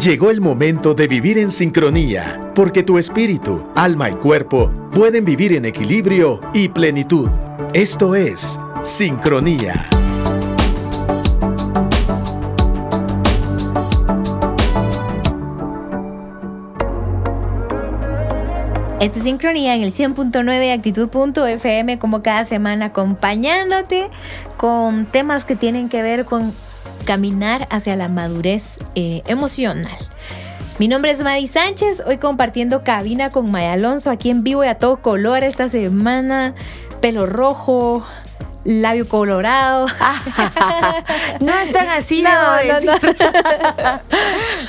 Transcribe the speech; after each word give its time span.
Llegó 0.00 0.30
el 0.30 0.40
momento 0.40 0.94
de 0.94 1.08
vivir 1.08 1.38
en 1.38 1.50
sincronía, 1.50 2.52
porque 2.54 2.84
tu 2.84 2.98
espíritu, 2.98 3.66
alma 3.74 4.08
y 4.08 4.14
cuerpo 4.14 4.70
pueden 4.92 5.24
vivir 5.24 5.52
en 5.54 5.64
equilibrio 5.64 6.40
y 6.54 6.68
plenitud. 6.68 7.28
Esto 7.74 8.14
es 8.14 8.60
sincronía. 8.84 9.90
Esto 19.00 19.18
es 19.18 19.24
Sincronía 19.24 19.74
en 19.74 19.82
el 19.82 19.92
100.9 19.92 20.74
actitud.fm 20.74 21.98
como 21.98 22.22
cada 22.22 22.44
semana 22.44 22.86
acompañándote 22.86 24.10
con 24.56 25.06
temas 25.06 25.44
que 25.44 25.56
tienen 25.56 25.88
que 25.88 26.02
ver 26.02 26.24
con 26.24 26.52
caminar 27.08 27.66
hacia 27.70 27.96
la 27.96 28.08
madurez 28.08 28.78
eh, 28.94 29.22
emocional. 29.26 29.96
Mi 30.78 30.88
nombre 30.88 31.10
es 31.10 31.22
Mari 31.22 31.46
Sánchez, 31.46 32.02
hoy 32.06 32.18
compartiendo 32.18 32.84
cabina 32.84 33.30
con 33.30 33.50
Maya 33.50 33.72
Alonso 33.72 34.10
aquí 34.10 34.28
en 34.28 34.44
vivo 34.44 34.62
y 34.62 34.66
a 34.66 34.74
todo 34.74 35.00
color 35.00 35.42
esta 35.42 35.70
semana, 35.70 36.54
pelo 37.00 37.24
rojo, 37.24 38.04
labio 38.68 39.08
colorado. 39.08 39.86
no 41.40 41.58
están 41.58 41.88
así, 41.88 42.22
no, 42.22 42.30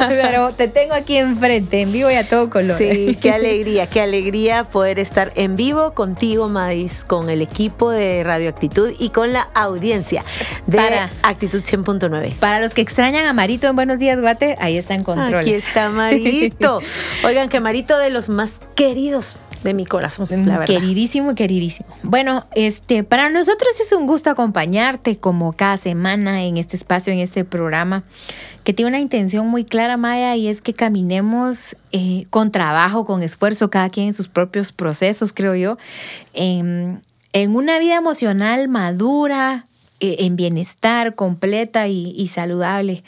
Pero 0.08 0.54
te 0.54 0.70
tengo 0.70 0.94
aquí 0.94 1.18
enfrente, 1.18 1.82
en 1.82 1.92
vivo 1.92 2.10
y 2.10 2.16
a 2.16 2.28
todo 2.28 2.50
color. 2.50 2.78
Sí, 2.78 3.18
qué 3.22 3.32
alegría, 3.32 3.88
qué 3.88 4.02
alegría 4.02 4.64
poder 4.64 5.00
estar 5.00 5.34
en 5.36 5.58
vivo 5.58 5.94
contigo, 5.94 6.48
Madis, 6.48 7.04
con 7.04 7.30
el 7.30 7.42
equipo 7.42 7.92
de 7.92 8.24
Radioactitud 8.24 8.94
y 8.98 9.10
con 9.10 9.34
la 9.34 9.50
audiencia 9.54 10.24
de 10.66 10.80
Actitud 11.22 11.62
100.9. 11.62 12.36
Para 12.36 12.62
los 12.62 12.74
que 12.74 12.82
extrañan 12.82 13.26
a 13.26 13.34
Marito 13.34 13.68
en 13.68 13.76
Buenos 13.76 14.00
Días, 14.00 14.20
Guate, 14.20 14.56
ahí 14.60 14.78
está 14.78 14.94
en 14.96 15.04
control. 15.04 15.42
Aquí 15.42 15.54
está 15.54 15.90
Marito. 15.90 16.80
Oigan, 17.26 17.50
que 17.50 17.60
Marito 17.60 17.98
de 17.98 18.10
los 18.10 18.30
más 18.30 18.60
queridos 18.76 19.36
de 19.64 19.74
mi 19.74 19.86
corazón, 19.86 20.28
la 20.46 20.60
verdad. 20.60 20.66
Queridísimo, 20.66 21.36
queridísimo. 21.36 21.90
Bueno, 22.04 22.46
este, 22.56 23.04
para 23.04 23.30
nosotros 23.30 23.80
es 23.80 23.92
un 23.92 24.08
gusto 24.08 24.30
acompañarte 24.30 25.18
como 25.18 25.54
cada 25.54 25.78
semana 25.78 26.44
en 26.44 26.58
este 26.58 26.76
espacio, 26.76 27.12
en 27.12 27.20
este 27.20 27.44
programa, 27.44 28.04
que 28.64 28.74
tiene 28.74 28.90
una 28.90 29.00
intención 29.00 29.48
muy 29.48 29.66
clara, 29.66 29.98
Maya, 29.98 30.36
y 30.36 30.48
es 30.48 30.62
que 30.62 30.74
caminemos 30.74 31.76
eh, 31.92 32.26
con 32.30 32.52
trabajo, 32.52 33.06
con 33.06 33.22
esfuerzo, 33.22 33.70
cada 33.70 33.90
quien 33.90 34.08
en 34.08 34.14
sus 34.14 34.28
propios 34.28 34.72
procesos, 34.72 35.34
creo 35.34 35.56
yo, 35.56 35.78
en, 36.34 37.02
una 37.34 37.80
vida 37.80 37.96
emocional 37.96 38.70
madura, 38.70 39.68
eh, 40.00 40.18
en 40.20 40.36
bienestar 40.36 41.16
completa 41.16 41.88
y, 41.88 42.14
y, 42.18 42.30
saludable. 42.30 43.04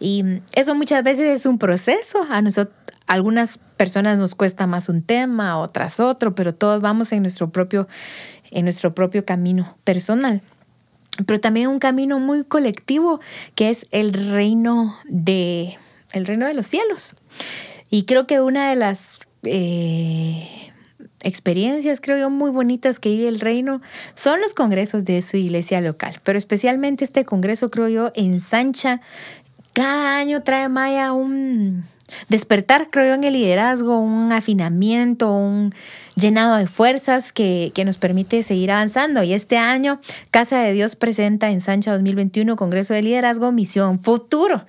Y 0.00 0.24
eso 0.52 0.74
muchas 0.74 1.04
veces 1.04 1.26
es 1.26 1.46
un 1.46 1.58
proceso. 1.58 2.26
A 2.28 2.42
nosotros, 2.42 2.74
algunas 3.06 3.58
personas 3.82 4.16
nos 4.16 4.36
cuesta 4.36 4.68
más 4.68 4.88
un 4.88 5.02
tema, 5.02 5.58
otras 5.58 5.98
otro, 5.98 6.36
pero 6.36 6.54
todos 6.54 6.80
vamos 6.80 7.10
en 7.10 7.22
nuestro 7.22 7.50
propio, 7.50 7.88
en 8.52 8.62
nuestro 8.62 8.92
propio 8.92 9.24
camino 9.24 9.76
personal. 9.82 10.40
Pero 11.26 11.40
también 11.40 11.66
un 11.66 11.80
camino 11.80 12.20
muy 12.20 12.44
colectivo 12.44 13.18
que 13.56 13.70
es 13.70 13.88
el 13.90 14.12
reino 14.12 14.96
de, 15.06 15.76
el 16.12 16.26
reino 16.26 16.46
de 16.46 16.54
los 16.54 16.68
cielos. 16.68 17.16
Y 17.90 18.04
creo 18.04 18.28
que 18.28 18.40
una 18.40 18.70
de 18.70 18.76
las 18.76 19.18
eh, 19.42 20.48
experiencias, 21.24 22.00
creo 22.00 22.18
yo, 22.18 22.30
muy 22.30 22.52
bonitas 22.52 23.00
que 23.00 23.10
vive 23.10 23.26
el 23.26 23.40
reino 23.40 23.82
son 24.14 24.40
los 24.40 24.54
congresos 24.54 25.04
de 25.04 25.22
su 25.22 25.38
iglesia 25.38 25.80
local. 25.80 26.20
Pero 26.22 26.38
especialmente 26.38 27.02
este 27.02 27.24
congreso, 27.24 27.68
creo 27.68 27.88
yo, 27.88 28.12
ensancha. 28.14 29.00
Cada 29.72 30.18
año 30.18 30.40
trae 30.44 30.68
Maya 30.68 31.12
un, 31.12 31.84
despertar, 32.28 32.88
creo 32.90 33.14
en 33.14 33.24
el 33.24 33.34
liderazgo, 33.34 33.98
un 33.98 34.32
afinamiento, 34.32 35.32
un 35.32 35.74
llenado 36.14 36.56
de 36.56 36.66
fuerzas 36.66 37.32
que, 37.32 37.72
nos 37.84 37.96
permite 37.96 38.42
seguir 38.42 38.70
avanzando. 38.70 39.22
Y 39.22 39.32
este 39.32 39.58
año, 39.58 40.00
Casa 40.30 40.58
de 40.60 40.72
Dios 40.72 40.94
presenta 40.94 41.50
en 41.50 41.60
Sancha 41.60 41.92
2021 41.92 42.54
Congreso 42.56 42.94
de 42.94 43.02
Liderazgo 43.02 43.50
Misión 43.50 43.98
Futuro, 43.98 44.64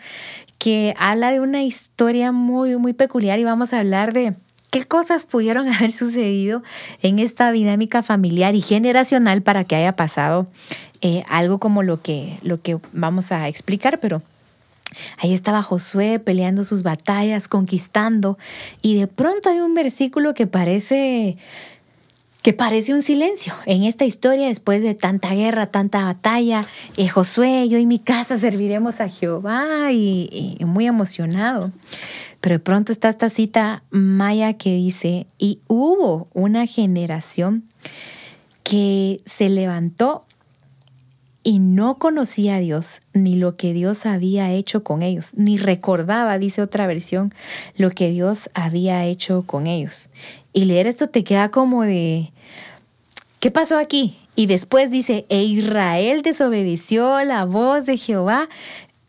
que 0.58 0.96
habla 0.98 1.32
de 1.32 1.40
una 1.40 1.64
historia 1.64 2.32
muy, 2.32 2.78
muy 2.78 2.94
peculiar 2.94 3.40
y 3.40 3.44
vamos 3.44 3.74
a 3.74 3.80
hablar 3.80 4.14
de 4.14 4.34
qué 4.72 4.86
cosas 4.86 5.26
pudieron 5.26 5.68
haber 5.74 5.92
sucedido 5.92 6.64
en 7.02 7.20
esta 7.20 7.52
dinámica 7.52 8.02
familiar 8.02 8.56
y 8.56 8.62
generacional 8.62 9.44
para 9.44 9.64
que 9.64 9.76
haya 9.76 9.96
pasado 9.96 10.48
eh, 11.02 11.24
algo 11.30 11.60
como 11.60 11.84
lo 11.84 12.02
que, 12.02 12.40
lo 12.42 12.62
que 12.62 12.80
vamos 12.94 13.32
a 13.32 13.48
explicar, 13.48 14.00
pero 14.00 14.22
Ahí 15.18 15.34
estaba 15.34 15.64
Josué 15.64 16.20
peleando 16.20 16.64
sus 16.64 16.84
batallas, 16.84 17.48
conquistando, 17.48 18.38
y 18.82 19.00
de 19.00 19.08
pronto 19.08 19.50
hay 19.50 19.60
un 19.60 19.74
versículo 19.74 20.34
que 20.34 20.48
parece 20.48 21.38
que 22.42 22.52
parece 22.52 22.94
un 22.94 23.04
silencio 23.04 23.54
en 23.66 23.84
esta 23.84 24.04
historia 24.04 24.50
después 24.50 24.84
de 24.84 24.96
tanta 24.96 25.34
guerra, 25.34 25.68
tanta 25.68 26.04
batalla. 26.04 26.60
Eh, 26.98 27.08
Josué, 27.08 27.70
yo 27.70 27.78
y 27.78 27.86
mi 27.86 28.00
casa 28.00 28.36
serviremos 28.36 29.00
a 29.00 29.08
Jehová 29.08 29.94
y, 29.94 30.58
y 30.60 30.66
muy 30.66 30.86
emocionado. 30.86 31.72
Pero 32.42 32.56
de 32.56 32.60
pronto 32.60 32.92
está 32.92 33.08
esta 33.08 33.30
cita 33.30 33.84
maya 33.92 34.56
que 34.56 34.76
dice, 34.76 35.26
y 35.38 35.60
hubo 35.70 36.28
una 36.34 36.68
generación 36.68 37.64
que 38.64 39.22
se 39.26 39.48
levantó 39.48 40.26
y 41.44 41.60
no 41.60 41.98
conocía 42.00 42.56
a 42.56 42.60
Dios 42.60 43.02
ni 43.14 43.36
lo 43.36 43.58
que 43.58 43.74
Dios 43.74 44.06
había 44.06 44.52
hecho 44.52 44.84
con 44.84 45.04
ellos, 45.04 45.32
ni 45.36 45.58
recordaba, 45.58 46.38
dice 46.40 46.62
otra 46.62 46.88
versión, 46.88 47.34
lo 47.76 47.92
que 47.92 48.10
Dios 48.10 48.50
había 48.54 49.06
hecho 49.06 49.44
con 49.46 49.68
ellos. 49.68 50.10
Y 50.54 50.66
leer 50.66 50.88
esto 50.88 51.08
te 51.08 51.24
queda 51.24 51.52
como 51.52 51.84
de, 51.84 52.32
¿qué 53.40 53.52
pasó 53.52 53.78
aquí? 53.78 54.18
Y 54.36 54.48
después 54.48 54.90
dice, 54.90 55.26
e 55.30 55.44
Israel 55.44 56.22
desobedeció 56.22 57.24
la 57.24 57.46
voz 57.46 57.86
de 57.86 57.98
Jehová. 57.98 58.50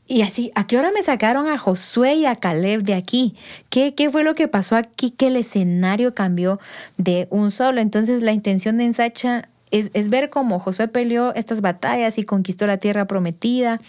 Y 0.07 0.21
así, 0.21 0.51
¿a 0.55 0.67
qué 0.67 0.77
hora 0.77 0.91
me 0.91 1.03
sacaron 1.03 1.47
a 1.49 1.57
Josué 1.57 2.17
y 2.17 2.27
a 2.27 2.37
Caleb 2.37 2.83
de 2.83 2.93
aquí? 2.93 3.37
¿Qué, 3.71 3.95
¿Qué 3.95 4.11
fue 4.11 4.23
lo 4.23 4.35
que 4.35 4.49
pasó 4.49 4.77
aquí 4.77 5.11
que 5.11 5.29
el 5.29 5.37
escenario 5.37 6.15
cambió 6.15 6.61
de 6.99 7.27
un 7.31 7.51
solo? 7.51 7.81
Entonces 7.81 8.23
la 8.23 8.33
intención 8.33 8.77
de 8.77 8.85
Ensacha 8.85 9.49
es, 9.75 10.09
ver 10.09 10.31
cómo 10.31 10.61
Josué 10.61 10.89
peleó 10.89 11.35
estas 11.35 11.61
batallas 11.61 12.19
y 12.19 12.25
conquistó 12.25 12.67
la 12.67 12.77
tierra 12.77 13.07
prometida, 13.07 13.81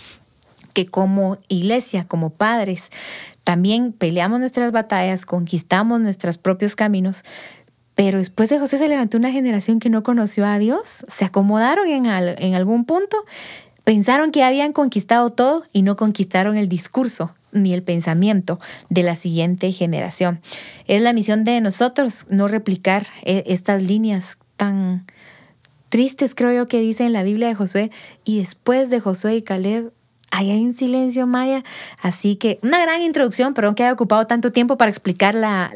que 0.74 0.88
como 0.88 1.38
iglesia, 1.48 2.06
como 2.08 2.32
padres, 2.32 2.92
también 3.44 3.94
peleamos 3.94 4.40
nuestras 4.40 4.72
batallas, 4.72 5.26
conquistamos 5.26 6.02
nuestros 6.02 6.38
propios 6.38 6.76
caminos, 6.76 7.24
pero 7.94 8.18
después 8.18 8.50
de 8.50 8.60
José 8.60 8.78
se 8.78 8.90
levantó 8.90 9.18
una 9.18 9.32
generación 9.32 9.80
que 9.80 9.90
no 9.90 10.04
conoció 10.04 10.46
a 10.46 10.58
Dios, 10.58 11.06
se 11.08 11.24
acomodaron 11.24 11.88
en, 11.88 12.06
en 12.06 12.56
algún 12.56 12.86
punto, 12.86 13.18
pensaron 13.84 14.32
que 14.32 14.44
habían 14.44 14.74
conquistado 14.74 15.30
todo 15.30 15.64
y 15.72 15.84
no 15.84 15.96
conquistaron 15.96 16.58
el 16.58 16.68
discurso 16.68 17.36
ni 17.52 17.74
el 17.74 17.84
pensamiento 17.84 18.60
de 18.90 19.04
la 19.04 19.16
siguiente 19.16 19.72
generación. 19.72 20.42
Es 20.88 21.02
la 21.02 21.14
misión 21.14 21.46
de 21.46 21.62
nosotros 21.62 22.26
no 22.30 22.48
replicar 22.48 23.06
eh, 23.24 23.44
estas 23.48 23.82
líneas 23.84 24.40
tan 24.58 25.06
tristes, 25.96 26.36
creo 26.36 26.52
yo, 26.52 26.68
que 26.68 26.82
dice 26.82 27.06
en 27.06 27.14
la 27.14 27.24
Biblia 27.24 27.48
de 27.48 27.56
Josué. 27.56 27.90
Y 28.26 28.40
después 28.40 28.90
de 28.90 29.00
Josué 29.00 29.38
y 29.38 29.42
Caleb, 29.44 29.94
hay 30.30 30.52
un 30.52 30.74
silencio 30.74 31.26
maya. 31.26 31.64
Así 32.02 32.36
que 32.36 32.60
una 32.64 32.82
gran 32.82 33.02
introducción, 33.02 33.54
perdón 33.54 33.76
que 33.76 33.84
haya 33.84 33.94
ocupado 33.94 34.28
tanto 34.28 34.52
tiempo 34.52 34.78
para 34.78 34.92
explicar 34.92 35.36
la, 35.36 35.72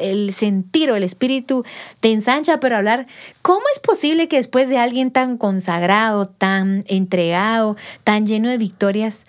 el 0.00 0.32
sentir 0.32 0.90
o 0.90 0.96
el 0.96 1.04
espíritu 1.04 1.64
de 2.02 2.10
ensancha, 2.10 2.58
pero 2.58 2.76
hablar 2.76 3.06
cómo 3.40 3.62
es 3.72 3.78
posible 3.78 4.26
que 4.26 4.34
después 4.34 4.68
de 4.68 4.78
alguien 4.78 5.12
tan 5.12 5.38
consagrado, 5.38 6.26
tan 6.26 6.82
entregado, 6.88 7.76
tan 8.02 8.26
lleno 8.26 8.48
de 8.48 8.58
victorias, 8.58 9.26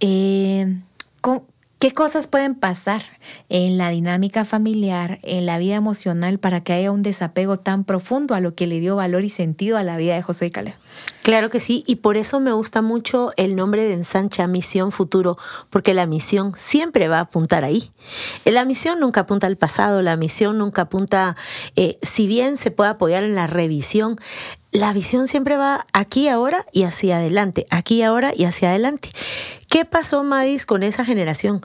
eh, 0.00 0.76
¿Qué 1.78 1.92
cosas 1.92 2.26
pueden 2.26 2.54
pasar 2.54 3.02
en 3.50 3.76
la 3.76 3.90
dinámica 3.90 4.46
familiar, 4.46 5.18
en 5.22 5.44
la 5.44 5.58
vida 5.58 5.74
emocional, 5.74 6.38
para 6.38 6.62
que 6.62 6.72
haya 6.72 6.90
un 6.90 7.02
desapego 7.02 7.58
tan 7.58 7.84
profundo 7.84 8.34
a 8.34 8.40
lo 8.40 8.54
que 8.54 8.66
le 8.66 8.80
dio 8.80 8.96
valor 8.96 9.26
y 9.26 9.28
sentido 9.28 9.76
a 9.76 9.82
la 9.82 9.98
vida 9.98 10.14
de 10.14 10.22
Josué 10.22 10.50
y? 10.50 10.74
Claro 11.22 11.50
que 11.50 11.60
sí, 11.60 11.84
y 11.86 11.96
por 11.96 12.16
eso 12.16 12.40
me 12.40 12.52
gusta 12.52 12.80
mucho 12.80 13.32
el 13.36 13.56
nombre 13.56 13.82
de 13.82 13.92
Ensancha 13.92 14.46
Misión 14.46 14.90
Futuro, 14.90 15.36
porque 15.68 15.92
la 15.92 16.06
misión 16.06 16.54
siempre 16.56 17.08
va 17.08 17.18
a 17.18 17.22
apuntar 17.22 17.62
ahí. 17.62 17.90
Eh, 18.46 18.52
la 18.52 18.64
misión 18.64 18.98
nunca 18.98 19.22
apunta 19.22 19.46
al 19.46 19.56
pasado, 19.56 20.00
la 20.00 20.16
misión 20.16 20.56
nunca 20.56 20.82
apunta, 20.82 21.36
eh, 21.74 21.98
si 22.00 22.26
bien 22.26 22.56
se 22.56 22.70
puede 22.70 22.88
apoyar 22.88 23.22
en 23.22 23.34
la 23.34 23.46
revisión, 23.46 24.18
la 24.76 24.92
visión 24.92 25.26
siempre 25.26 25.56
va 25.56 25.86
aquí 25.92 26.28
ahora 26.28 26.64
y 26.72 26.82
hacia 26.84 27.16
adelante, 27.16 27.66
aquí 27.70 28.02
ahora 28.02 28.32
y 28.34 28.44
hacia 28.44 28.70
adelante. 28.70 29.10
¿Qué 29.68 29.84
pasó, 29.84 30.22
Madis, 30.22 30.66
con 30.66 30.82
esa 30.82 31.04
generación? 31.04 31.62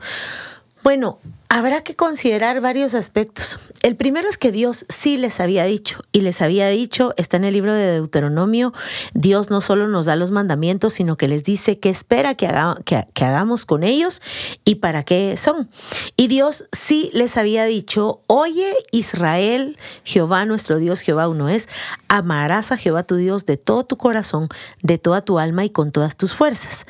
Bueno, 0.83 1.19
Habrá 1.53 1.81
que 1.81 1.97
considerar 1.97 2.61
varios 2.61 2.95
aspectos. 2.95 3.59
El 3.81 3.97
primero 3.97 4.29
es 4.29 4.37
que 4.37 4.53
Dios 4.53 4.85
sí 4.87 5.17
les 5.17 5.41
había 5.41 5.65
dicho, 5.65 5.99
y 6.13 6.21
les 6.21 6.41
había 6.41 6.69
dicho, 6.69 7.13
está 7.17 7.35
en 7.35 7.43
el 7.43 7.53
libro 7.53 7.73
de 7.73 7.91
Deuteronomio, 7.91 8.71
Dios 9.13 9.49
no 9.49 9.59
solo 9.59 9.89
nos 9.89 10.05
da 10.05 10.15
los 10.15 10.31
mandamientos, 10.31 10.93
sino 10.93 11.17
que 11.17 11.27
les 11.27 11.43
dice 11.43 11.77
qué 11.77 11.89
espera 11.89 12.35
que, 12.35 12.47
hagamos 12.47 13.65
con 13.65 13.83
ellos 13.83 14.21
y 14.63 14.75
para 14.75 15.03
qué 15.03 15.35
son. 15.35 15.69
Y 16.15 16.29
Dios 16.29 16.69
sí 16.71 17.09
les 17.11 17.35
había 17.35 17.65
dicho, 17.65 18.21
oye 18.27 18.73
Israel, 18.93 19.77
Jehová 20.05 20.45
nuestro 20.45 20.77
Dios, 20.77 21.01
Jehová 21.01 21.27
uno 21.27 21.49
es, 21.49 21.67
amarás 22.07 22.71
a 22.71 22.77
Jehová 22.77 23.03
tu 23.03 23.17
Dios 23.17 23.45
de 23.45 23.57
todo 23.57 23.83
tu 23.83 23.97
corazón, 23.97 24.47
de 24.83 24.97
toda 24.97 25.19
tu 25.19 25.37
alma 25.37 25.65
y 25.65 25.69
con 25.69 25.91
todas 25.91 26.15
tus 26.15 26.33
fuerzas. 26.33 26.85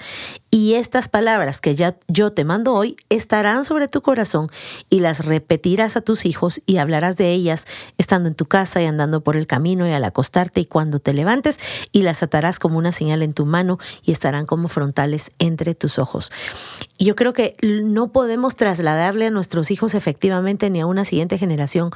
Y 0.54 0.74
estas 0.74 1.08
palabras 1.08 1.62
que 1.62 1.76
ya 1.76 1.96
yo 2.10 2.34
te 2.34 2.44
mando 2.44 2.74
hoy 2.74 2.98
estarán 3.10 3.64
sobre 3.64 3.88
tu 3.88 4.02
corazón 4.02 4.51
y 4.90 5.00
las 5.00 5.26
repetirás 5.26 5.98
a 5.98 6.02
tus 6.02 6.26
hijos 6.26 6.62
y 6.66 6.78
hablarás 6.78 7.18
de 7.18 7.32
ellas 7.32 7.68
estando 7.98 8.30
en 8.30 8.36
tu 8.36 8.46
casa 8.46 8.82
y 8.82 8.86
andando 8.86 9.22
por 9.22 9.38
el 9.38 9.48
camino 9.48 9.88
y 9.88 9.92
al 9.92 10.04
acostarte 10.04 10.62
y 10.62 10.66
cuando 10.66 11.00
te 11.00 11.14
levantes 11.14 11.60
y 11.92 12.04
las 12.04 12.24
atarás 12.24 12.60
como 12.60 12.78
una 12.78 12.92
señal 12.92 13.22
en 13.24 13.34
tu 13.34 13.46
mano 13.46 13.78
y 14.04 14.12
estarán 14.12 14.46
como 14.46 14.68
frontales 14.68 15.32
entre 15.40 15.76
tus 15.76 16.00
ojos. 16.00 16.32
Y 16.98 17.06
yo 17.06 17.16
creo 17.16 17.34
que 17.34 17.56
no 17.62 18.12
podemos 18.12 18.56
trasladarle 18.56 19.28
a 19.28 19.32
nuestros 19.32 19.72
hijos 19.72 19.94
efectivamente 19.94 20.70
ni 20.70 20.82
a 20.82 20.86
una 20.86 21.06
siguiente 21.06 21.38
generación 21.38 21.92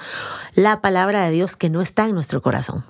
la 0.56 0.82
palabra 0.82 1.26
de 1.26 1.32
Dios 1.32 1.56
que 1.56 1.70
no 1.70 1.82
está 1.82 2.06
en 2.06 2.16
nuestro 2.16 2.42
corazón 2.42 2.84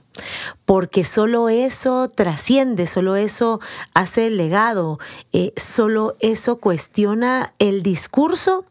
porque 0.65 1.03
solo 1.03 1.49
eso 1.49 2.07
trasciende, 2.13 2.87
solo 2.87 3.15
eso 3.15 3.59
hace 3.93 4.27
el 4.27 4.37
legado, 4.37 4.99
eh, 5.33 5.53
solo 5.57 6.15
eso 6.19 6.57
cuestiona 6.57 7.53
el 7.59 7.83
discurso 7.83 8.65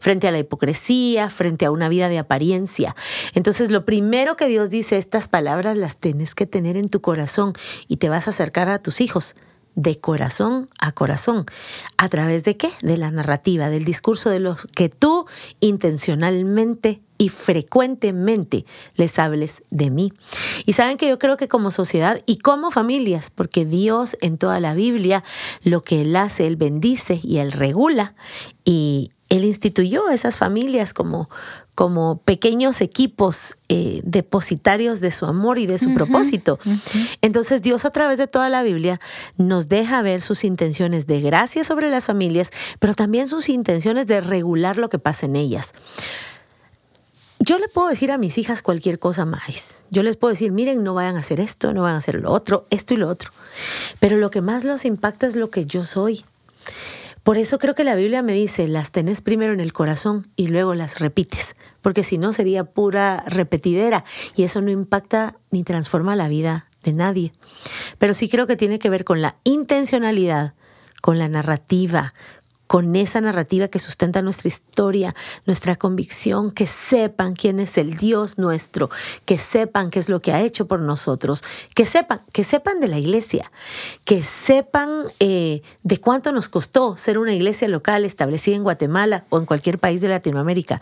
frente 0.00 0.28
a 0.28 0.30
la 0.30 0.38
hipocresía, 0.38 1.30
frente 1.30 1.66
a 1.66 1.70
una 1.70 1.88
vida 1.88 2.08
de 2.08 2.18
apariencia. 2.18 2.94
Entonces, 3.34 3.70
lo 3.70 3.84
primero 3.84 4.36
que 4.36 4.46
Dios 4.46 4.70
dice, 4.70 4.98
estas 4.98 5.28
palabras 5.28 5.76
las 5.76 5.98
tienes 5.98 6.34
que 6.34 6.46
tener 6.46 6.76
en 6.76 6.88
tu 6.88 7.00
corazón 7.00 7.52
y 7.86 7.96
te 7.96 8.08
vas 8.08 8.26
a 8.26 8.30
acercar 8.30 8.68
a 8.68 8.80
tus 8.80 9.00
hijos 9.00 9.34
de 9.78 10.00
corazón 10.00 10.66
a 10.80 10.90
corazón. 10.90 11.46
¿A 11.96 12.08
través 12.08 12.42
de 12.42 12.56
qué? 12.56 12.68
De 12.82 12.96
la 12.96 13.12
narrativa, 13.12 13.70
del 13.70 13.84
discurso 13.84 14.28
de 14.28 14.40
los 14.40 14.66
que 14.74 14.88
tú 14.88 15.24
intencionalmente 15.60 17.00
y 17.16 17.28
frecuentemente 17.28 18.64
les 18.96 19.20
hables 19.20 19.62
de 19.70 19.90
mí. 19.90 20.12
Y 20.66 20.72
saben 20.72 20.96
que 20.96 21.08
yo 21.08 21.20
creo 21.20 21.36
que 21.36 21.46
como 21.46 21.70
sociedad 21.70 22.20
y 22.26 22.38
como 22.38 22.72
familias, 22.72 23.30
porque 23.30 23.64
Dios 23.64 24.16
en 24.20 24.36
toda 24.36 24.58
la 24.58 24.74
Biblia 24.74 25.22
lo 25.62 25.80
que 25.82 26.00
Él 26.00 26.16
hace, 26.16 26.48
Él 26.48 26.56
bendice 26.56 27.20
y 27.22 27.38
Él 27.38 27.52
regula 27.52 28.14
y 28.64 29.12
Él 29.28 29.44
instituyó 29.44 30.08
esas 30.08 30.36
familias 30.36 30.94
como, 30.94 31.28
como 31.74 32.18
pequeños 32.18 32.80
equipos 32.80 33.56
eh, 33.68 34.00
depositarios 34.04 35.00
de 35.00 35.12
su 35.12 35.26
amor 35.26 35.58
y 35.58 35.66
de 35.66 35.78
su 35.78 35.92
propósito. 35.92 36.58
Entonces 37.20 37.60
Dios 37.60 37.84
a 37.84 37.90
través 37.90 38.18
de 38.18 38.26
toda 38.26 38.48
la 38.48 38.62
Biblia 38.62 39.00
nos 39.36 39.68
deja 39.68 40.00
ver 40.02 40.22
sus 40.22 40.44
intenciones 40.44 41.06
de 41.06 41.20
gracia 41.20 41.64
sobre 41.64 41.90
las 41.90 42.06
familias, 42.06 42.50
pero 42.78 42.94
también 42.94 43.28
sus 43.28 43.48
intenciones 43.48 44.06
de 44.06 44.20
regular 44.20 44.78
lo 44.78 44.88
que 44.88 44.98
pasa 44.98 45.26
en 45.26 45.36
ellas. 45.36 45.74
Yo 47.40 47.58
le 47.58 47.68
puedo 47.68 47.88
decir 47.88 48.10
a 48.10 48.18
mis 48.18 48.36
hijas 48.38 48.62
cualquier 48.62 48.98
cosa 48.98 49.24
más. 49.24 49.82
Yo 49.90 50.02
les 50.02 50.16
puedo 50.16 50.30
decir, 50.30 50.50
miren, 50.50 50.82
no 50.82 50.94
vayan 50.94 51.16
a 51.16 51.20
hacer 51.20 51.38
esto, 51.38 51.72
no 51.72 51.82
vayan 51.82 51.96
a 51.96 51.98
hacer 51.98 52.20
lo 52.20 52.32
otro, 52.32 52.66
esto 52.70 52.94
y 52.94 52.96
lo 52.96 53.08
otro. 53.08 53.30
Pero 54.00 54.16
lo 54.16 54.30
que 54.30 54.40
más 54.40 54.64
los 54.64 54.84
impacta 54.84 55.26
es 55.26 55.36
lo 55.36 55.48
que 55.50 55.64
yo 55.64 55.84
soy. 55.84 56.24
Por 57.28 57.36
eso 57.36 57.58
creo 57.58 57.74
que 57.74 57.84
la 57.84 57.94
Biblia 57.94 58.22
me 58.22 58.32
dice, 58.32 58.66
las 58.68 58.90
tenés 58.90 59.20
primero 59.20 59.52
en 59.52 59.60
el 59.60 59.74
corazón 59.74 60.32
y 60.34 60.46
luego 60.46 60.74
las 60.74 60.98
repites, 60.98 61.56
porque 61.82 62.02
si 62.02 62.16
no 62.16 62.32
sería 62.32 62.64
pura 62.64 63.22
repetidera 63.26 64.02
y 64.34 64.44
eso 64.44 64.62
no 64.62 64.70
impacta 64.70 65.36
ni 65.50 65.62
transforma 65.62 66.16
la 66.16 66.28
vida 66.28 66.70
de 66.82 66.94
nadie. 66.94 67.34
Pero 67.98 68.14
sí 68.14 68.30
creo 68.30 68.46
que 68.46 68.56
tiene 68.56 68.78
que 68.78 68.88
ver 68.88 69.04
con 69.04 69.20
la 69.20 69.36
intencionalidad, 69.44 70.54
con 71.02 71.18
la 71.18 71.28
narrativa, 71.28 72.14
con 72.68 72.94
esa 72.94 73.20
narrativa 73.20 73.66
que 73.66 73.80
sustenta 73.80 74.22
nuestra 74.22 74.46
historia, 74.46 75.14
nuestra 75.46 75.74
convicción, 75.74 76.52
que 76.52 76.68
sepan 76.68 77.34
quién 77.34 77.58
es 77.58 77.78
el 77.78 77.94
Dios 77.94 78.38
nuestro, 78.38 78.90
que 79.24 79.38
sepan 79.38 79.90
qué 79.90 79.98
es 79.98 80.08
lo 80.08 80.20
que 80.20 80.32
ha 80.32 80.42
hecho 80.42 80.68
por 80.68 80.80
nosotros, 80.80 81.42
que 81.74 81.86
sepan, 81.86 82.20
que 82.30 82.44
sepan 82.44 82.78
de 82.78 82.88
la 82.88 82.98
iglesia, 82.98 83.50
que 84.04 84.22
sepan 84.22 85.04
eh, 85.18 85.62
de 85.82 85.98
cuánto 85.98 86.30
nos 86.30 86.48
costó 86.48 86.96
ser 86.96 87.18
una 87.18 87.32
iglesia 87.32 87.66
local 87.68 88.04
establecida 88.04 88.54
en 88.54 88.62
Guatemala 88.62 89.24
o 89.30 89.38
en 89.38 89.46
cualquier 89.46 89.78
país 89.78 90.02
de 90.02 90.08
Latinoamérica, 90.08 90.80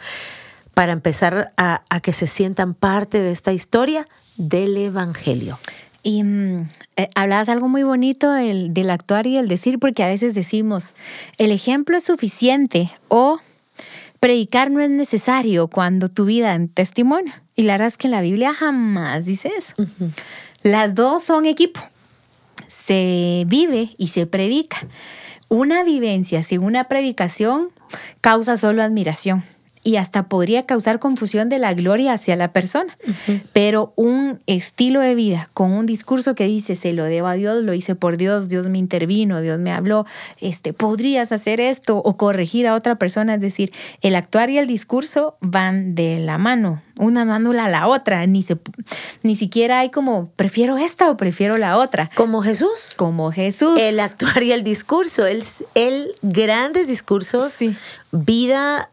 para 0.74 0.92
empezar 0.92 1.54
a 1.56 2.00
que 2.00 2.12
se 2.12 2.26
sientan 2.26 2.74
parte 2.74 3.22
de 3.22 3.30
esta 3.30 3.54
historia 3.54 4.06
del 4.36 4.76
Evangelio. 4.76 5.58
Y 6.06 6.22
mm, 6.22 6.68
eh, 6.94 7.10
hablabas 7.16 7.48
algo 7.48 7.68
muy 7.68 7.82
bonito 7.82 8.30
del, 8.30 8.72
del, 8.72 8.90
actuar 8.90 9.26
y 9.26 9.38
el 9.38 9.48
decir, 9.48 9.80
porque 9.80 10.04
a 10.04 10.06
veces 10.06 10.36
decimos, 10.36 10.94
el 11.36 11.50
ejemplo 11.50 11.96
es 11.96 12.04
suficiente 12.04 12.92
o 13.08 13.40
predicar 14.20 14.70
no 14.70 14.78
es 14.80 14.88
necesario 14.88 15.66
cuando 15.66 16.08
tu 16.08 16.24
vida 16.24 16.54
en 16.54 16.68
testimonio. 16.68 17.32
Y 17.56 17.64
la 17.64 17.72
verdad 17.72 17.88
es 17.88 17.96
que 17.96 18.06
la 18.06 18.20
Biblia 18.20 18.54
jamás 18.54 19.24
dice 19.24 19.50
eso. 19.58 19.74
Las 20.62 20.94
dos 20.94 21.24
son 21.24 21.44
equipo. 21.44 21.80
Se 22.68 23.42
vive 23.48 23.96
y 23.98 24.06
se 24.06 24.26
predica. 24.26 24.86
Una 25.48 25.82
vivencia 25.82 26.44
sin 26.44 26.62
una 26.62 26.84
predicación 26.84 27.70
causa 28.20 28.56
solo 28.56 28.80
admiración 28.80 29.42
y 29.86 29.98
hasta 29.98 30.24
podría 30.24 30.66
causar 30.66 30.98
confusión 30.98 31.48
de 31.48 31.60
la 31.60 31.72
gloria 31.72 32.14
hacia 32.14 32.34
la 32.34 32.52
persona. 32.52 32.98
Pero 33.52 33.92
un 33.94 34.40
estilo 34.48 34.98
de 35.00 35.14
vida 35.14 35.48
con 35.54 35.70
un 35.70 35.86
discurso 35.86 36.34
que 36.34 36.46
dice, 36.46 36.74
se 36.74 36.92
lo 36.92 37.04
debo 37.04 37.28
a 37.28 37.34
Dios, 37.34 37.62
lo 37.62 37.72
hice 37.72 37.94
por 37.94 38.16
Dios, 38.16 38.48
Dios 38.48 38.66
me 38.68 38.78
intervino, 38.78 39.40
Dios 39.40 39.60
me 39.60 39.70
habló, 39.70 40.04
este, 40.40 40.72
podrías 40.72 41.30
hacer 41.30 41.60
esto 41.60 41.98
o 41.98 42.16
corregir 42.16 42.66
a 42.66 42.74
otra 42.74 42.96
persona. 42.96 43.36
Es 43.36 43.40
decir, 43.40 43.72
el 44.00 44.16
actuar 44.16 44.50
y 44.50 44.58
el 44.58 44.66
discurso 44.66 45.36
van 45.40 45.94
de 45.94 46.18
la 46.18 46.36
mano, 46.36 46.82
una 46.98 47.24
no 47.24 47.34
anula 47.34 47.66
a 47.66 47.70
la 47.70 47.86
otra, 47.86 48.26
ni, 48.26 48.42
se, 48.42 48.58
ni 49.22 49.36
siquiera 49.36 49.78
hay 49.78 49.90
como, 49.90 50.30
prefiero 50.34 50.78
esta 50.78 51.08
o 51.10 51.16
prefiero 51.16 51.58
la 51.58 51.78
otra. 51.78 52.10
Como 52.16 52.42
Jesús. 52.42 52.94
Como 52.96 53.30
Jesús. 53.30 53.78
El 53.80 54.00
actuar 54.00 54.42
y 54.42 54.50
el 54.50 54.64
discurso, 54.64 55.26
el, 55.26 55.44
el 55.76 56.12
grandes 56.22 56.88
discursos, 56.88 57.52
sí. 57.52 57.76
vida 58.10 58.90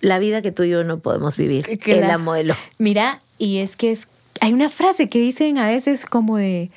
la 0.00 0.18
vida 0.18 0.42
que 0.42 0.52
tú 0.52 0.62
y 0.62 0.70
yo 0.70 0.84
no 0.84 0.98
podemos 0.98 1.36
vivir. 1.36 1.78
Que 1.78 2.00
la, 2.00 2.18
modelo. 2.18 2.54
Mira, 2.78 3.20
y 3.38 3.58
es 3.58 3.76
que 3.76 3.92
es, 3.92 4.08
hay 4.40 4.52
una 4.52 4.70
frase 4.70 5.08
que 5.08 5.18
dicen 5.18 5.58
a 5.58 5.68
veces 5.68 6.06
como 6.06 6.36
de 6.36 6.70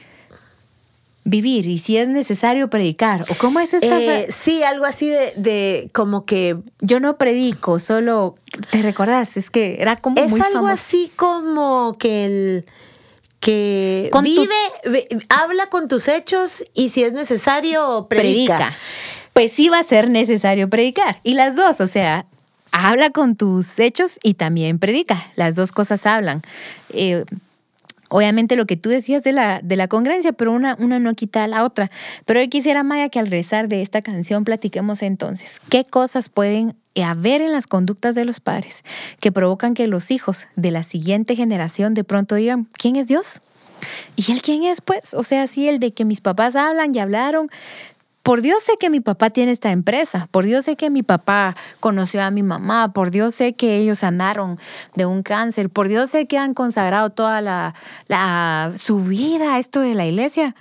vivir 1.26 1.68
y 1.68 1.78
si 1.78 1.98
es 1.98 2.08
necesario 2.08 2.70
predicar. 2.70 3.24
¿O 3.30 3.36
cómo 3.36 3.60
es 3.60 3.74
esta? 3.74 4.00
Eh, 4.00 4.28
sí, 4.30 4.64
algo 4.64 4.86
así 4.86 5.10
de, 5.36 5.90
como 5.94 6.26
que... 6.26 6.58
Yo 6.82 7.00
no 7.00 7.18
predico, 7.18 7.80
solo... 7.80 8.36
¿Te 8.72 8.82
recordás? 8.82 9.38
Es 9.38 9.50
que 9.50 9.78
era 9.80 9.96
como... 9.96 10.18
Es 10.20 10.34
algo 10.42 10.68
así 10.68 11.12
como 11.16 11.96
que 12.00 12.26
el... 12.26 12.66
Que 13.40 14.10
vive, 14.24 15.08
habla 15.28 15.68
con 15.68 15.90
tus 15.90 16.08
hechos 16.08 16.64
y 16.74 16.90
si 16.90 17.04
es 17.04 17.12
necesario, 17.12 18.08
predica. 18.10 18.74
Pues 19.34 19.52
sí 19.52 19.68
va 19.68 19.80
a 19.80 19.84
ser 19.84 20.10
necesario 20.10 20.70
predicar. 20.70 21.20
Y 21.24 21.34
las 21.34 21.58
dos, 21.58 21.82
o 21.82 21.88
sea, 21.88 22.26
habla 22.74 23.12
con 23.12 23.38
tus 23.38 23.80
hechos 23.80 24.20
y 24.24 24.34
también 24.34 24.80
predica. 24.80 25.32
Las 25.36 25.56
dos 25.56 25.72
cosas 25.72 26.06
hablan. 26.06 26.42
Eh, 26.90 27.24
obviamente 28.10 28.56
lo 28.56 28.66
que 28.66 28.76
tú 28.76 28.90
decías 28.90 29.24
de 29.24 29.32
la, 29.32 29.62
de 29.64 29.78
la 29.78 29.88
congruencia, 29.88 30.34
pero 30.34 30.52
una, 30.52 30.76
una 30.80 31.00
no 31.00 31.14
quita 31.14 31.44
a 31.44 31.48
la 31.48 31.64
otra. 31.64 31.92
Pero 32.26 32.40
hoy 32.40 32.50
quisiera, 32.50 32.84
Maya, 32.84 33.10
que 33.10 33.20
al 33.20 33.28
rezar 33.28 33.70
de 33.70 33.84
esta 33.84 34.02
canción 34.02 34.44
platiquemos 34.44 35.04
entonces 35.04 35.62
qué 35.70 35.86
cosas 35.86 36.30
pueden 36.30 36.76
haber 37.02 37.42
en 37.42 37.52
las 37.52 37.68
conductas 37.68 38.16
de 38.16 38.26
los 38.26 38.40
padres 38.40 38.84
que 39.20 39.32
provocan 39.32 39.76
que 39.76 39.88
los 39.88 40.12
hijos 40.12 40.48
de 40.56 40.72
la 40.72 40.84
siguiente 40.84 41.36
generación 41.36 41.94
de 41.94 42.04
pronto 42.04 42.36
digan, 42.36 42.68
¿quién 42.74 42.96
es 42.96 43.08
Dios? 43.08 43.42
¿Y 44.16 44.32
él 44.32 44.42
quién 44.42 44.64
es? 44.64 44.82
Pues, 44.82 45.14
o 45.14 45.24
sea, 45.24 45.48
sí, 45.48 45.68
el 45.68 45.80
de 45.80 45.92
que 45.92 46.06
mis 46.06 46.22
papás 46.22 46.56
hablan 46.56 46.96
y 46.96 47.00
hablaron, 47.00 47.50
por 48.24 48.42
Dios 48.42 48.64
sé 48.64 48.78
que 48.80 48.90
mi 48.90 49.02
papá 49.02 49.30
tiene 49.30 49.52
esta 49.52 49.72
empresa, 49.72 50.30
por 50.32 50.46
Dios 50.46 50.64
sé 50.64 50.78
que 50.78 50.90
mi 50.90 51.04
papá 51.04 51.56
conoció 51.82 52.24
a 52.24 52.32
mi 52.32 52.42
mamá, 52.42 52.94
por 52.94 53.12
Dios 53.12 53.36
sé 53.36 53.54
que 53.54 53.76
ellos 53.76 54.00
sanaron 54.00 54.58
de 54.96 55.06
un 55.06 55.24
cáncer, 55.24 55.70
por 55.70 55.90
Dios 55.90 56.10
sé 56.10 56.26
que 56.26 56.38
han 56.38 56.54
consagrado 56.54 57.10
toda 57.10 57.42
la, 57.42 58.72
su 58.76 59.04
vida 59.04 59.56
a 59.56 59.60
esto 59.60 59.82
de 59.82 59.94
la 59.94 60.06
iglesia. 60.06 60.56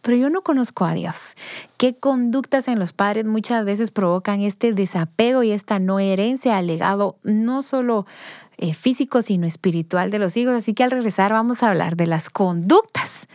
Pero 0.00 0.18
yo 0.18 0.28
no 0.28 0.42
conozco 0.42 0.84
a 0.84 0.92
Dios. 0.92 1.34
¿Qué 1.78 1.94
conductas 1.94 2.68
en 2.68 2.78
los 2.78 2.92
padres 2.92 3.24
muchas 3.24 3.64
veces 3.64 3.90
provocan 3.90 4.42
este 4.42 4.74
desapego 4.74 5.42
y 5.42 5.50
esta 5.50 5.78
no 5.78 5.98
herencia 5.98 6.58
al 6.58 6.66
legado, 6.66 7.16
no 7.22 7.62
solo 7.62 8.06
eh, 8.58 8.74
físico, 8.74 9.22
sino 9.22 9.46
espiritual 9.46 10.10
de 10.10 10.18
los 10.18 10.36
hijos? 10.36 10.54
Así 10.54 10.74
que 10.74 10.84
al 10.84 10.90
regresar 10.90 11.32
vamos 11.32 11.62
a 11.62 11.68
hablar 11.68 11.96
de 11.96 12.06
las 12.06 12.28
conductas 12.28 13.28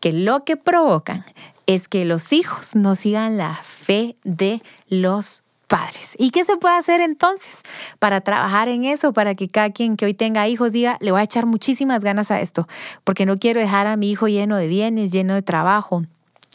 que 0.00 0.14
lo 0.14 0.44
que 0.44 0.56
provocan 0.56 1.24
es 1.66 1.88
que 1.88 2.04
los 2.04 2.32
hijos 2.32 2.76
no 2.76 2.94
sigan 2.94 3.36
la 3.36 3.54
fe 3.54 4.16
de 4.24 4.62
los 4.88 5.42
padres. 5.66 6.14
¿Y 6.18 6.30
qué 6.30 6.44
se 6.44 6.56
puede 6.56 6.76
hacer 6.76 7.00
entonces 7.00 7.62
para 7.98 8.20
trabajar 8.20 8.68
en 8.68 8.84
eso, 8.84 9.12
para 9.12 9.34
que 9.34 9.48
cada 9.48 9.70
quien 9.70 9.96
que 9.96 10.06
hoy 10.06 10.14
tenga 10.14 10.46
hijos 10.48 10.72
diga, 10.72 10.96
le 11.00 11.10
voy 11.10 11.20
a 11.20 11.24
echar 11.24 11.46
muchísimas 11.46 12.04
ganas 12.04 12.30
a 12.30 12.40
esto, 12.40 12.68
porque 13.04 13.26
no 13.26 13.38
quiero 13.38 13.60
dejar 13.60 13.86
a 13.86 13.96
mi 13.96 14.10
hijo 14.10 14.28
lleno 14.28 14.56
de 14.56 14.68
bienes, 14.68 15.10
lleno 15.10 15.34
de 15.34 15.42
trabajo, 15.42 16.04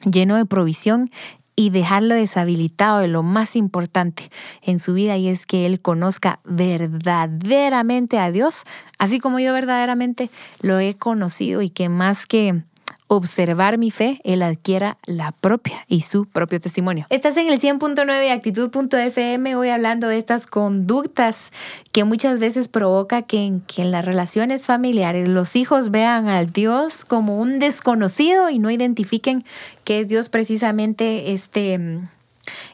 lleno 0.09 0.37
de 0.37 0.45
provisión 0.45 1.11
y 1.55 1.69
dejarlo 1.69 2.15
deshabilitado 2.15 2.99
de 2.99 3.09
lo 3.09 3.23
más 3.23 3.57
importante 3.57 4.31
en 4.61 4.79
su 4.79 4.93
vida 4.93 5.17
y 5.17 5.27
es 5.27 5.45
que 5.45 5.65
él 5.65 5.81
conozca 5.81 6.39
verdaderamente 6.45 8.17
a 8.17 8.31
Dios, 8.31 8.63
así 8.97 9.19
como 9.19 9.39
yo 9.39 9.53
verdaderamente 9.53 10.29
lo 10.61 10.79
he 10.79 10.95
conocido 10.95 11.61
y 11.61 11.69
que 11.69 11.89
más 11.89 12.25
que 12.25 12.63
observar 13.11 13.77
mi 13.77 13.91
fe, 13.91 14.21
él 14.23 14.41
adquiera 14.41 14.97
la 15.05 15.33
propia 15.33 15.83
y 15.89 15.99
su 15.99 16.25
propio 16.25 16.61
testimonio. 16.61 17.05
Estás 17.09 17.35
en 17.35 17.49
el 17.49 17.59
100.9 17.59 18.31
actitud.fm 18.31 19.55
hoy 19.57 19.67
hablando 19.67 20.07
de 20.07 20.17
estas 20.17 20.47
conductas 20.47 21.51
que 21.91 22.05
muchas 22.05 22.39
veces 22.39 22.69
provoca 22.69 23.23
que 23.23 23.43
en, 23.43 23.59
que 23.59 23.81
en 23.81 23.91
las 23.91 24.05
relaciones 24.05 24.65
familiares 24.65 25.27
los 25.27 25.57
hijos 25.57 25.91
vean 25.91 26.29
al 26.29 26.53
Dios 26.53 27.03
como 27.03 27.37
un 27.37 27.59
desconocido 27.59 28.49
y 28.49 28.59
no 28.59 28.71
identifiquen 28.71 29.43
que 29.83 29.99
es 29.99 30.07
Dios 30.07 30.29
precisamente 30.29 31.33
este 31.33 31.99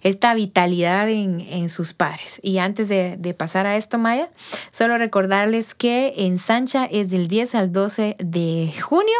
esta 0.01 0.33
vitalidad 0.33 1.09
en, 1.09 1.69
sus 1.69 1.93
padres. 1.93 2.39
Y 2.43 2.59
antes 2.59 2.87
de, 2.87 3.35
pasar 3.37 3.65
a 3.65 3.77
esto, 3.77 3.97
Maya, 3.97 4.29
solo 4.71 4.97
recordarles 4.97 5.75
que 5.75 6.13
en 6.17 6.39
Sancha 6.39 6.85
es 6.85 7.09
del 7.09 7.27
10 7.27 7.55
al 7.55 7.71
12 7.71 8.15
de 8.19 8.73
junio 8.81 9.17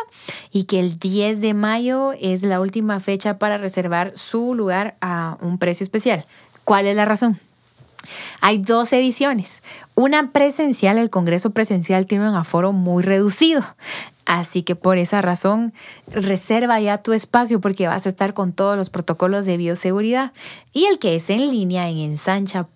y 0.52 0.64
que 0.64 0.80
el 0.80 1.00
10 1.00 1.42
de 1.42 1.54
mayo 1.54 2.14
es 2.14 2.44
la 2.44 2.60
última 2.60 3.00
fecha 3.00 3.38
para 3.38 3.58
reservar 3.58 4.14
su 4.16 4.54
lugar 4.54 4.96
a 5.02 5.38
un 5.42 5.58
precio 5.58 5.84
especial. 5.84 6.26
¿Cuál 6.64 6.88
es 6.88 6.96
la 6.96 7.06
razón? 7.06 7.40
Hay 8.42 8.60
dos 8.60 8.94
ediciones. 8.94 9.64
Una 9.96 10.32
presencial, 10.32 10.98
el 10.98 11.10
Congreso 11.10 11.50
presencial 11.52 12.06
tiene 12.06 12.30
un 12.30 12.36
aforo 12.36 12.72
muy 12.72 13.04
reducido. 13.04 13.64
Así 14.28 14.62
que 14.62 14.76
por 14.76 14.98
esa 14.98 15.22
razón, 15.22 15.72
reserva 16.08 16.82
ya 16.82 16.98
tu 16.98 17.14
espacio 17.14 17.62
porque 17.62 17.88
vas 17.88 18.06
a 18.06 18.10
estar 18.10 18.34
con 18.34 18.52
todos 18.52 18.76
los 18.76 18.90
protocolos 18.90 19.46
de 19.46 19.56
bioseguridad. 19.56 20.34
Y 20.74 20.84
el 20.84 21.00
que 21.00 21.16
es 21.16 21.30
en 21.30 21.50
línea 21.50 21.88
en 21.88 21.98
ensancha.org, 22.00 22.72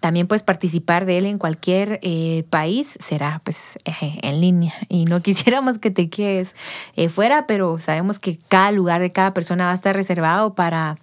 también 0.00 0.26
puedes 0.26 0.42
participar 0.42 1.06
de 1.06 1.18
él 1.18 1.26
en 1.26 1.38
cualquier 1.38 2.00
eh, 2.02 2.42
país, 2.50 2.98
será 2.98 3.42
pues 3.44 3.78
eh, 3.84 4.18
en 4.22 4.40
línea. 4.40 4.74
Y 4.88 5.04
no 5.04 5.20
quisiéramos 5.22 5.78
que 5.78 5.92
te 5.92 6.10
quedes 6.10 6.56
eh, 6.96 7.08
fuera, 7.08 7.46
pero 7.46 7.78
sabemos 7.78 8.18
que 8.18 8.40
cada 8.48 8.72
lugar 8.72 9.00
de 9.00 9.12
cada 9.12 9.34
persona 9.34 9.66
va 9.66 9.70
a 9.70 9.74
estar 9.74 9.94
reservado 9.94 10.54
para, 10.54 10.98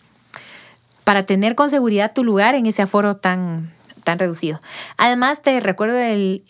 para 1.05 1.25
tener 1.25 1.55
con 1.55 1.69
seguridad 1.69 2.11
tu 2.13 2.25
lugar 2.25 2.53
en 2.55 2.65
ese 2.65 2.81
aforo 2.81 3.15
tan, 3.15 3.71
tan 4.03 4.19
reducido. 4.19 4.61
Además, 4.97 5.41
te 5.41 5.57
recuerdo 5.61 5.97
el 5.97 6.43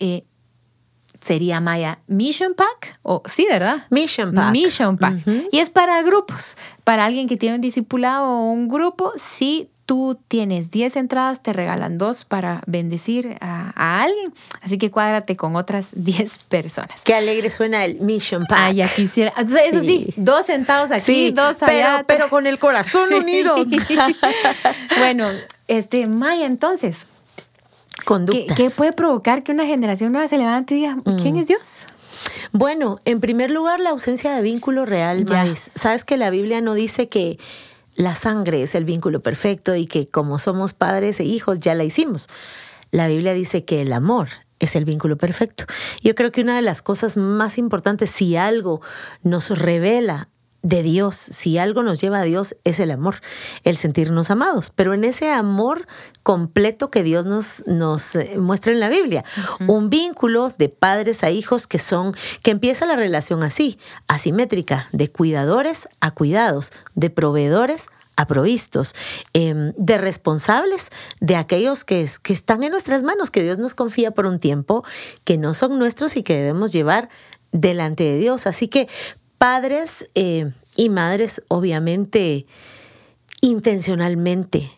sería 1.21 1.61
Maya 1.61 1.99
Mission 2.07 2.53
Pack, 2.55 2.99
o 3.03 3.21
sí, 3.25 3.47
¿verdad? 3.49 3.85
Mission 3.89 4.33
Pack. 4.33 4.51
Mission 4.51 4.97
Pack. 4.97 5.19
Y 5.51 5.59
es 5.59 5.69
para 5.69 6.01
grupos, 6.01 6.57
para 6.83 7.05
alguien 7.05 7.27
que 7.27 7.37
tiene 7.37 7.55
un 7.55 7.61
discipulado 7.61 8.27
o 8.27 8.51
un 8.51 8.67
grupo, 8.67 9.13
si 9.17 9.69
tú 9.85 10.17
tienes 10.27 10.71
10 10.71 10.95
entradas, 10.95 11.43
te 11.43 11.53
regalan 11.53 11.97
dos 11.97 12.23
para 12.23 12.61
bendecir 12.65 13.37
a, 13.41 14.01
alguien. 14.01 14.33
Así 14.61 14.77
que 14.77 14.89
cuádrate 14.89 15.35
con 15.35 15.55
otras 15.55 15.89
10 15.95 16.45
personas. 16.45 17.01
Qué 17.03 17.13
alegre 17.13 17.49
suena 17.49 17.85
el 17.85 17.99
Mission 17.99 18.45
Pack. 18.45 18.59
Ah, 18.59 18.71
ya 18.71 18.87
quisiera. 18.87 19.33
Eso 19.37 19.81
sí, 19.81 20.13
dos 20.15 20.45
sentados 20.45 20.91
aquí, 20.91 21.31
dos 21.31 21.61
allá. 21.61 22.05
Pero, 22.07 22.07
pero 22.07 22.29
con 22.29 22.47
el 22.47 22.57
corazón 22.57 23.13
unido. 23.13 23.55
bueno, 24.97 25.27
este, 25.67 26.07
Maya, 26.07 26.45
entonces, 26.45 27.07
¿Qué, 28.55 28.69
puede 28.69 28.93
provocar 28.93 29.43
que 29.43 29.51
una 29.51 29.65
generación 29.65 30.11
nueva 30.11 30.27
se 30.27 30.37
levante 30.37 30.75
y 30.75 30.79
diga, 30.79 30.97
¿quién 31.21 31.35
mm. 31.35 31.37
es 31.37 31.47
Dios? 31.47 31.87
Bueno, 32.51 32.99
en 33.05 33.19
primer 33.19 33.51
lugar, 33.51 33.79
la 33.79 33.91
ausencia 33.91 34.35
de 34.35 34.41
vínculo 34.41 34.85
real, 34.85 35.25
Sabes 35.75 36.05
que 36.05 36.17
la 36.17 36.29
Biblia 36.29 36.61
no 36.61 36.73
dice 36.73 37.09
que 37.09 37.39
la 37.95 38.15
sangre 38.15 38.63
es 38.63 38.75
el 38.75 38.85
vínculo 38.85 39.21
perfecto 39.21 39.75
y 39.75 39.85
que 39.85 40.07
como 40.07 40.39
somos 40.39 40.73
padres 40.73 41.19
e 41.19 41.23
hijos 41.23 41.59
ya 41.59 41.75
la 41.75 41.83
hicimos. 41.83 42.27
La 42.91 43.07
Biblia 43.07 43.33
dice 43.33 43.63
que 43.63 43.81
el 43.81 43.93
amor 43.93 44.27
es 44.59 44.75
el 44.75 44.85
vínculo 44.85 45.17
perfecto. 45.17 45.65
Yo 46.01 46.15
creo 46.15 46.31
que 46.31 46.41
una 46.41 46.55
de 46.55 46.61
las 46.61 46.81
cosas 46.81 47.17
más 47.17 47.57
importantes, 47.57 48.11
si 48.11 48.35
algo 48.35 48.81
nos 49.23 49.49
revela 49.57 50.29
de 50.63 50.83
Dios, 50.83 51.15
si 51.15 51.57
algo 51.57 51.81
nos 51.81 51.99
lleva 51.99 52.19
a 52.19 52.23
Dios, 52.23 52.55
es 52.63 52.79
el 52.79 52.91
amor, 52.91 53.21
el 53.63 53.77
sentirnos 53.77 54.29
amados. 54.29 54.71
Pero 54.73 54.93
en 54.93 55.03
ese 55.03 55.31
amor 55.31 55.87
completo 56.23 56.91
que 56.91 57.03
Dios 57.03 57.25
nos, 57.25 57.63
nos 57.65 58.15
eh, 58.15 58.37
muestra 58.37 58.71
en 58.71 58.79
la 58.79 58.89
Biblia, 58.89 59.23
un 59.67 59.89
vínculo 59.89 60.53
de 60.57 60.69
padres 60.69 61.23
a 61.23 61.31
hijos 61.31 61.65
que 61.65 61.79
son, 61.79 62.15
que 62.43 62.51
empieza 62.51 62.85
la 62.85 62.95
relación 62.95 63.43
así, 63.43 63.79
asimétrica, 64.07 64.87
de 64.91 65.11
cuidadores 65.11 65.89
a 65.99 66.11
cuidados, 66.11 66.71
de 66.93 67.09
proveedores 67.09 67.87
a 68.17 68.27
provistos, 68.27 68.93
em, 69.33 69.73
de 69.77 69.97
responsables 69.97 70.89
de 71.21 71.37
aquellos 71.37 71.83
que, 71.83 72.07
que 72.21 72.33
están 72.33 72.63
en 72.63 72.71
nuestras 72.71 73.03
manos, 73.03 73.31
que 73.31 73.41
Dios 73.41 73.57
nos 73.57 73.73
confía 73.73 74.11
por 74.11 74.27
un 74.27 74.37
tiempo, 74.37 74.83
que 75.23 75.37
no 75.37 75.53
son 75.53 75.79
nuestros 75.79 76.17
y 76.17 76.23
que 76.23 76.37
debemos 76.37 76.71
llevar 76.71 77.09
delante 77.51 78.03
de 78.03 78.17
Dios. 78.17 78.47
Así 78.47 78.67
que 78.67 78.87
padres 79.41 80.07
eh, 80.13 80.51
y 80.75 80.89
madres, 80.89 81.41
obviamente, 81.47 82.45
intencionalmente, 83.41 84.69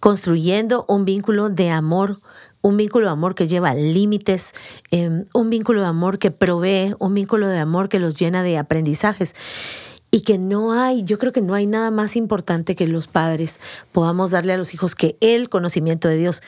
construyendo 0.00 0.84
un 0.88 1.04
vínculo 1.04 1.48
de 1.48 1.70
amor, 1.70 2.18
un 2.60 2.76
vínculo 2.76 3.06
de 3.06 3.12
amor 3.12 3.36
que 3.36 3.46
lleva 3.46 3.72
límites, 3.72 4.52
em, 4.90 5.26
un 5.32 5.48
vínculo 5.48 5.82
de 5.82 5.86
amor 5.86 6.18
que 6.18 6.32
provee, 6.32 6.92
un 6.98 7.14
vínculo 7.14 7.46
de 7.46 7.60
amor 7.60 7.88
que 7.88 8.00
los 8.00 8.18
llena 8.18 8.42
de 8.42 8.58
aprendizajes. 8.58 9.36
Y 10.10 10.22
que 10.22 10.38
no 10.38 10.72
hay, 10.72 11.04
yo 11.04 11.16
creo 11.20 11.30
que 11.32 11.40
no 11.40 11.54
hay 11.54 11.68
nada 11.68 11.92
más 11.92 12.16
importante 12.16 12.74
que 12.74 12.88
los 12.88 13.06
padres 13.06 13.60
podamos 13.92 14.32
darle 14.32 14.54
a 14.54 14.58
los 14.58 14.74
hijos 14.74 14.96
que 14.96 15.18
el 15.20 15.48
conocimiento 15.48 16.08
de 16.08 16.16
Dios. 16.16 16.42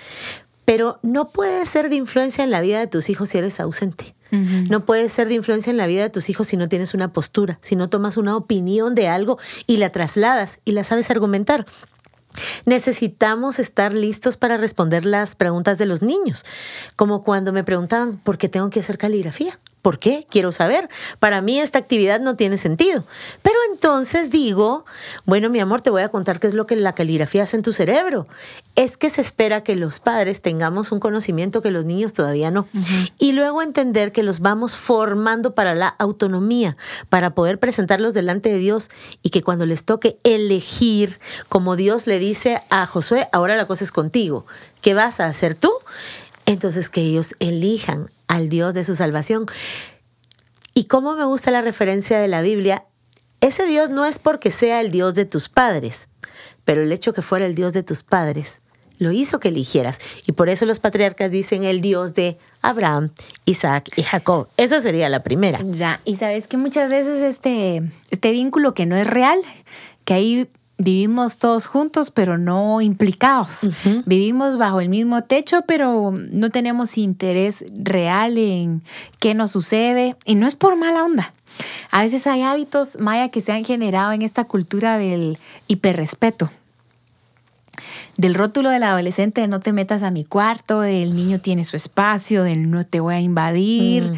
Pero 0.65 0.99
no 1.03 1.29
puede 1.29 1.65
ser 1.67 1.91
de 1.91 1.95
influencia 1.95 2.43
en 2.43 2.51
la 2.51 2.61
vida 2.61 2.81
de 2.81 2.89
tus 2.89 3.09
hijos 3.09 3.29
si 3.29 3.39
eres 3.39 3.61
ausente. 3.61 4.17
No 4.33 4.87
puede 4.87 5.09
ser 5.11 5.29
de 5.29 5.35
influencia 5.35 5.71
en 5.71 5.77
la 5.77 5.87
vida 5.87 6.03
de 6.03 6.11
tus 6.11 6.31
hijos 6.31 6.49
si 6.49 6.57
no 6.57 6.69
tienes 6.69 6.95
una 6.95 7.13
postura, 7.13 7.59
si 7.61 7.77
no 7.77 7.91
tomas 7.91 8.17
una 8.17 8.35
opinión 8.35 8.95
de 8.95 9.09
algo 9.09 9.39
y 9.67 9.77
la 9.77 9.91
trasladas 9.91 10.61
y 10.65 10.73
la 10.73 10.85
sabes 10.85 11.11
argumentar. 11.11 11.67
Necesitamos 12.65 13.59
estar 13.59 13.93
listos 13.93 14.39
para 14.39 14.57
responder 14.57 15.05
las 15.05 15.37
preguntas 15.37 15.77
de 15.77 15.87
los 15.87 16.01
niños, 16.01 16.45
como 16.97 17.23
cuando 17.23 17.53
me 17.53 17.63
preguntaban 17.63 18.19
por 18.19 18.39
qué 18.39 18.49
tengo 18.49 18.71
que 18.71 18.81
hacer 18.81 18.97
caligrafía. 18.97 19.59
¿Por 19.83 19.99
qué? 19.99 20.25
Quiero 20.31 20.53
saber. 20.53 20.89
Para 21.19 21.43
mí 21.43 21.59
esta 21.61 21.79
actividad 21.79 22.21
no 22.21 22.37
tiene 22.37 22.57
sentido. 22.57 23.05
Pero 23.43 23.57
entonces 23.73 24.31
digo, 24.31 24.87
bueno, 25.27 25.51
mi 25.51 25.59
amor, 25.59 25.83
te 25.83 25.91
voy 25.91 26.03
a 26.03 26.09
contar 26.09 26.39
qué 26.39 26.47
es 26.47 26.55
lo 26.55 26.69
que 26.69 26.77
la 26.77 26.95
caligrafía 26.95 27.43
hace 27.43 27.57
en 27.57 27.63
tu 27.63 27.73
cerebro. 27.73 28.29
Es 28.77 28.97
que 28.97 29.11
se 29.11 29.21
espera 29.21 29.65
que 29.65 29.75
los 29.75 29.99
padres 29.99 30.41
tengamos 30.41 30.93
un 30.93 31.01
conocimiento 31.01 31.63
que 31.63 31.73
los 31.73 31.85
niños 31.85 32.13
todavía 32.13 32.53
no. 32.53 32.69
Y 33.19 33.33
luego 33.33 33.61
entender 33.61 34.13
que 34.13 34.23
los 34.23 34.39
vamos 34.39 34.77
formando 34.77 35.57
para 35.57 35.75
la 35.75 35.89
autonomía, 35.89 36.77
para 37.09 37.35
poder 37.35 37.59
presentarlos 37.59 38.15
delante 38.15 38.51
de 38.51 38.59
Dios 38.59 38.89
y 39.21 39.31
que 39.31 39.43
cuando 39.43 39.67
les 39.67 39.85
toque 39.85 40.17
elegir, 40.23 41.19
como 41.49 41.75
Dios 41.75 42.07
le 42.07 42.21
dice 42.21 42.63
a 42.71 42.87
Josué, 42.87 43.29
ahora 43.33 43.57
la 43.57 43.67
cosa 43.67 43.83
es 43.83 43.91
contigo. 43.91 44.47
¿Qué 44.81 44.95
vas 44.95 45.19
a 45.19 45.27
hacer 45.27 45.57
tú? 45.57 45.73
Entonces 46.47 46.89
que 46.89 47.01
ellos 47.01 47.35
elijan 47.41 48.11
al 48.33 48.49
Dios 48.49 48.73
de 48.73 48.83
su 48.83 48.97
salvación. 48.97 49.47
Y 50.73 50.85
cómo 50.85 51.15
me 51.15 51.25
gusta 51.25 51.51
la 51.51 51.61
referencia 51.61 52.19
de 52.19 52.29
la 52.29 52.41
Biblia, 52.41 52.87
ese 53.43 53.67
Dios 53.67 53.91
no 53.91 54.07
es 54.07 54.19
porque 54.19 54.51
sea 54.51 54.81
el 54.81 54.91
Dios 54.91 55.15
de 55.15 55.27
tus 55.27 55.51
padres, 55.51 56.09
pero 56.65 56.83
el 56.83 56.93
hecho 56.93 57.13
que 57.13 57.21
fuera 57.21 57.45
el 57.45 57.55
Dios 57.55 57.75
de 57.75 57.83
tus 57.83 58.03
padres 58.03 58.63
lo 58.99 59.11
hizo 59.11 59.41
que 59.41 59.49
eligieras. 59.49 59.99
Y 60.27 60.33
por 60.33 60.49
eso 60.49 60.65
los 60.65 60.79
patriarcas 60.79 61.31
dicen 61.31 61.65
el 61.65 61.81
Dios 61.81 62.15
de 62.15 62.39
Abraham, 62.63 63.11
Isaac 63.45 63.91
y 63.97 64.03
Jacob. 64.03 64.49
Esa 64.57 64.81
sería 64.81 65.09
la 65.09 65.23
primera. 65.23 65.59
Ya, 65.63 66.01
y 66.05 66.17
sabes 66.17 66.47
que 66.47 66.57
muchas 66.57 66.89
veces 66.89 67.21
este, 67.23 67.83
este 68.11 68.31
vínculo 68.31 68.75
que 68.75 68.87
no 68.87 68.97
es 68.97 69.07
real, 69.07 69.41
que 70.05 70.15
ahí 70.15 70.49
vivimos 70.83 71.39
todos 71.39 71.67
juntos, 71.67 72.11
pero 72.11 72.39
no 72.39 72.81
implicados. 72.81 73.69
Vivimos 74.05 74.59
bajo 74.59 74.81
el 74.81 74.89
mismo 74.89 75.23
techo, 75.23 75.63
pero 75.67 76.13
no 76.13 76.51
tenemos 76.51 76.99
interés 76.99 77.65
real 77.77 78.37
en 78.37 78.83
qué 79.19 79.35
nos 79.35 79.53
sucede. 79.53 80.17
Y 80.25 80.35
no 80.35 80.47
es 80.47 80.57
por 80.57 80.77
mala 80.77 81.05
onda. 81.05 81.33
A 81.91 82.03
veces 82.03 82.27
hay 82.27 82.43
hábitos, 82.43 82.99
Maya, 82.99 83.29
que 83.29 83.41
se 83.41 83.53
han 83.53 83.65
generado 83.65 84.13
en 84.13 84.23
esta 84.23 84.45
cultura 84.45 84.99
del 84.99 85.39
hiperrespeto. 85.69 86.51
Del 88.17 88.35
rótulo 88.35 88.71
del 88.71 88.83
adolescente 88.83 89.41
de 89.41 89.49
no 89.49 89.61
te 89.61 89.73
metas 89.73 90.03
a 90.03 90.11
mi 90.11 90.25
cuarto, 90.25 90.81
del 90.81 91.15
niño 91.15 91.41
tiene 91.41 91.65
su 91.65 91.77
espacio, 91.77 92.43
del 92.43 92.71
no 92.71 92.85
te 92.85 93.01
voy 93.01 93.15
a 93.15 93.21
invadir. 93.21 94.11
Mm 94.11 94.17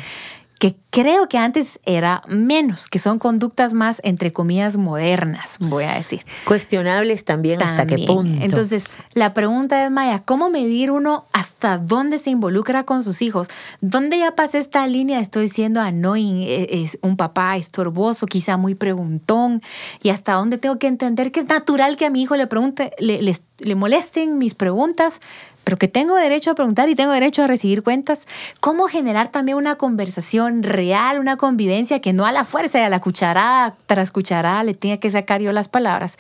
que 0.64 0.76
creo 0.88 1.28
que 1.28 1.37
antes 1.37 1.78
era 1.85 2.23
menos, 2.26 2.88
que 2.88 2.99
son 2.99 3.18
conductas 3.18 3.75
más, 3.75 4.00
entre 4.02 4.33
comillas, 4.33 4.78
modernas, 4.78 5.59
voy 5.61 5.85
a 5.85 5.92
decir. 5.92 6.25
Cuestionables 6.47 7.26
también, 7.26 7.62
hasta 7.62 7.87
qué 7.87 7.99
punto. 7.99 8.42
Entonces, 8.42 8.87
la 9.12 9.35
pregunta 9.35 9.85
es, 9.85 9.90
Maya, 9.90 10.23
¿cómo 10.25 10.49
medir 10.49 10.90
uno 10.90 11.26
hasta 11.35 11.76
dónde 11.76 12.16
se 12.16 12.30
involucra 12.30 12.85
con 12.85 13.04
sus 13.04 13.21
hijos? 13.21 13.49
¿Dónde 13.83 14.18
ya 14.18 14.37
pasé 14.37 14.56
esta 14.56 14.87
línea? 14.87 15.21
Estoy 15.21 15.49
siendo 15.49 15.83
annoying, 15.83 16.40
e, 16.40 16.83
es 16.83 16.99
un 17.02 17.18
papá 17.18 17.59
estorboso, 17.59 18.25
quizá 18.25 18.56
muy 18.56 18.75
preguntón, 18.75 19.61
y 20.02 20.09
hasta 20.09 20.33
dónde 20.33 20.56
tengo 20.56 20.78
que 20.78 20.87
entender 20.87 21.30
que 21.30 21.40
es 21.40 21.47
natural 21.47 21.99
que 21.99 22.06
a 22.06 22.11
mi 22.11 22.23
hijo 22.23 22.37
le 22.37 22.47
pregunte, 22.47 22.92
le, 22.99 23.21
le 23.59 23.75
molesten 23.75 24.38
mis 24.38 24.54
preguntas, 24.54 25.21
pero 25.64 25.78
que 25.78 25.88
tengo 25.88 26.14
derecho 26.14 26.50
a 26.50 26.54
preguntar 26.54 26.88
y 26.88 26.94
tengo 26.94 27.12
derecho 27.12 27.42
a 27.42 27.47
recibir 27.47 27.83
cuentas. 27.83 28.28
¿Cómo 28.61 28.87
generar 28.87 29.30
también 29.30 29.56
una 29.56 29.76
conversación 29.76 30.62
real, 30.62 31.18
una 31.18 31.37
convivencia 31.37 32.00
que 32.00 32.12
no 32.12 32.26
a 32.26 32.33
la 32.33 32.44
fuerza 32.44 32.78
y 32.78 32.83
a 32.83 32.88
la 32.88 33.00
cucharada 33.00 33.75
tras 33.87 34.12
cucharada 34.12 34.62
le 34.62 34.75
tenga 34.75 34.99
que 34.99 35.11
sacar 35.11 35.40
yo 35.40 35.52
las 35.52 35.68
palabras? 35.68 36.16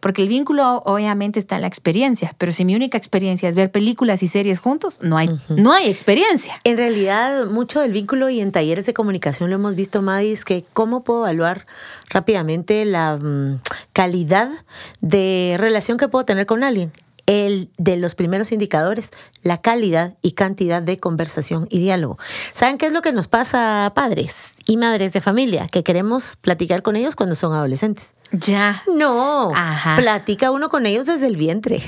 Porque 0.00 0.22
el 0.22 0.28
vínculo 0.28 0.82
obviamente 0.84 1.38
está 1.38 1.56
en 1.56 1.62
la 1.62 1.68
experiencia, 1.68 2.34
pero 2.38 2.52
si 2.52 2.64
mi 2.64 2.74
única 2.74 2.98
experiencia 2.98 3.48
es 3.48 3.54
ver 3.54 3.70
películas 3.70 4.22
y 4.22 4.28
series 4.28 4.58
juntos, 4.58 5.00
no 5.02 5.16
hay, 5.16 5.30
no 5.48 5.72
hay 5.72 5.88
experiencia. 5.88 6.60
En 6.64 6.76
realidad, 6.76 7.46
mucho 7.46 7.80
del 7.80 7.92
vínculo 7.92 8.28
y 8.28 8.40
en 8.40 8.52
talleres 8.52 8.86
de 8.86 8.94
comunicación 8.94 9.50
lo 9.50 9.56
hemos 9.56 9.74
visto, 9.74 10.02
Madis, 10.02 10.44
que 10.44 10.64
cómo 10.72 11.04
puedo 11.04 11.24
evaluar 11.24 11.66
rápidamente 12.10 12.84
la 12.84 13.16
mm, 13.16 13.60
calidad 13.92 14.48
de 15.00 15.56
relación 15.58 15.98
que 15.98 16.08
puedo 16.08 16.24
tener 16.24 16.46
con 16.46 16.64
alguien 16.64 16.92
el 17.28 17.70
de 17.76 17.98
los 17.98 18.14
primeros 18.14 18.52
indicadores, 18.52 19.10
la 19.42 19.60
calidad 19.60 20.16
y 20.22 20.32
cantidad 20.32 20.82
de 20.82 20.98
conversación 20.98 21.68
y 21.70 21.78
diálogo. 21.78 22.18
¿Saben 22.54 22.78
qué 22.78 22.86
es 22.86 22.92
lo 22.92 23.02
que 23.02 23.12
nos 23.12 23.28
pasa 23.28 23.92
padres 23.94 24.54
y 24.70 24.76
madres 24.76 25.14
de 25.14 25.22
familia? 25.22 25.66
Que 25.66 25.82
queremos 25.82 26.36
platicar 26.36 26.82
con 26.82 26.94
ellos 26.94 27.16
cuando 27.16 27.34
son 27.34 27.54
adolescentes. 27.54 28.14
Ya. 28.30 28.82
No, 28.94 29.50
platica 29.96 30.50
uno 30.50 30.68
con 30.68 30.84
ellos 30.84 31.06
desde 31.06 31.26
el 31.26 31.36
vientre. 31.36 31.82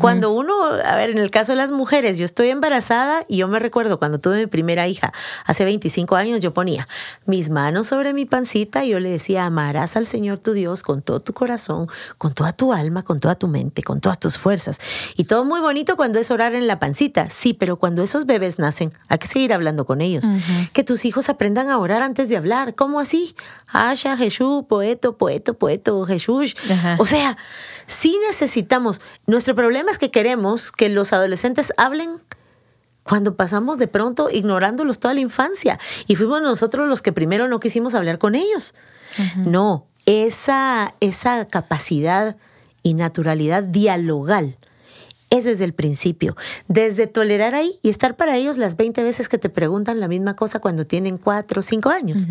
Cuando 0.00 0.32
uno, 0.32 0.52
a 0.64 0.96
ver, 0.96 1.10
en 1.10 1.18
el 1.18 1.30
caso 1.30 1.52
de 1.52 1.56
las 1.56 1.70
mujeres, 1.70 2.18
yo 2.18 2.24
estoy 2.24 2.48
embarazada 2.48 3.22
y 3.28 3.36
yo 3.36 3.46
me 3.46 3.60
recuerdo 3.60 4.00
cuando 4.00 4.18
tuve 4.18 4.40
mi 4.40 4.46
primera 4.46 4.88
hija, 4.88 5.12
hace 5.46 5.64
25 5.64 6.16
años, 6.16 6.40
yo 6.40 6.52
ponía 6.52 6.88
mis 7.24 7.50
manos 7.50 7.86
sobre 7.86 8.12
mi 8.12 8.26
pancita 8.26 8.84
y 8.84 8.90
yo 8.90 8.98
le 8.98 9.10
decía, 9.10 9.46
amarás 9.46 9.96
al 9.96 10.04
Señor 10.04 10.40
tu 10.40 10.52
Dios 10.54 10.82
con 10.82 11.02
todo 11.02 11.20
tu 11.20 11.32
corazón, 11.32 11.86
con 12.18 12.34
toda 12.34 12.52
tu 12.52 12.72
alma, 12.72 13.04
con 13.04 13.20
toda 13.20 13.36
tu 13.36 13.46
mente, 13.46 13.84
con 13.84 14.00
todas 14.00 14.18
tus 14.18 14.36
fuerzas 14.38 14.80
y 15.16 15.24
todo 15.24 15.44
muy 15.44 15.60
bonito 15.60 15.96
cuando 15.96 16.18
es 16.18 16.32
orar 16.32 16.56
en 16.56 16.66
la 16.66 16.80
pancita, 16.80 17.30
sí, 17.30 17.54
pero 17.54 17.76
cuando 17.76 18.02
esos 18.02 18.26
bebés 18.26 18.58
nacen, 18.58 18.90
hay 19.08 19.18
que 19.18 19.28
seguir 19.28 19.52
hablando 19.52 19.86
con 19.86 20.00
ellos. 20.00 20.24
Que 20.72 20.82
tus 20.82 21.04
hijos 21.04 21.28
aprendan 21.28 21.68
a 21.68 21.78
orar 21.78 22.07
antes 22.08 22.28
de 22.28 22.36
hablar. 22.36 22.74
¿Cómo 22.74 22.98
así? 22.98 23.36
Asha, 23.68 24.16
Jesús, 24.16 24.64
poeto, 24.68 25.16
poeto, 25.16 25.54
poeto, 25.54 26.04
Jesús. 26.04 26.56
O 26.98 27.06
sea, 27.06 27.36
sí 27.86 28.18
necesitamos. 28.26 29.00
Nuestro 29.26 29.54
problema 29.54 29.90
es 29.90 29.98
que 29.98 30.10
queremos 30.10 30.72
que 30.72 30.88
los 30.88 31.12
adolescentes 31.12 31.72
hablen 31.76 32.18
cuando 33.04 33.36
pasamos 33.36 33.78
de 33.78 33.88
pronto 33.88 34.28
ignorándolos 34.30 34.98
toda 34.98 35.14
la 35.14 35.20
infancia 35.20 35.78
y 36.06 36.16
fuimos 36.16 36.42
nosotros 36.42 36.88
los 36.88 37.00
que 37.00 37.12
primero 37.12 37.48
no 37.48 37.60
quisimos 37.60 37.94
hablar 37.94 38.18
con 38.18 38.34
ellos. 38.34 38.74
No, 39.36 39.86
esa, 40.04 40.94
esa 41.00 41.46
capacidad 41.46 42.36
y 42.82 42.94
naturalidad 42.94 43.62
dialogal. 43.62 44.57
Es 45.30 45.44
desde 45.44 45.64
el 45.64 45.74
principio, 45.74 46.36
desde 46.68 47.06
tolerar 47.06 47.54
ahí 47.54 47.78
y 47.82 47.90
estar 47.90 48.16
para 48.16 48.36
ellos 48.36 48.56
las 48.56 48.76
20 48.76 49.02
veces 49.02 49.28
que 49.28 49.38
te 49.38 49.50
preguntan 49.50 50.00
la 50.00 50.08
misma 50.08 50.36
cosa 50.36 50.58
cuando 50.58 50.86
tienen 50.86 51.18
4 51.18 51.60
o 51.60 51.62
5 51.62 51.90
años. 51.90 52.26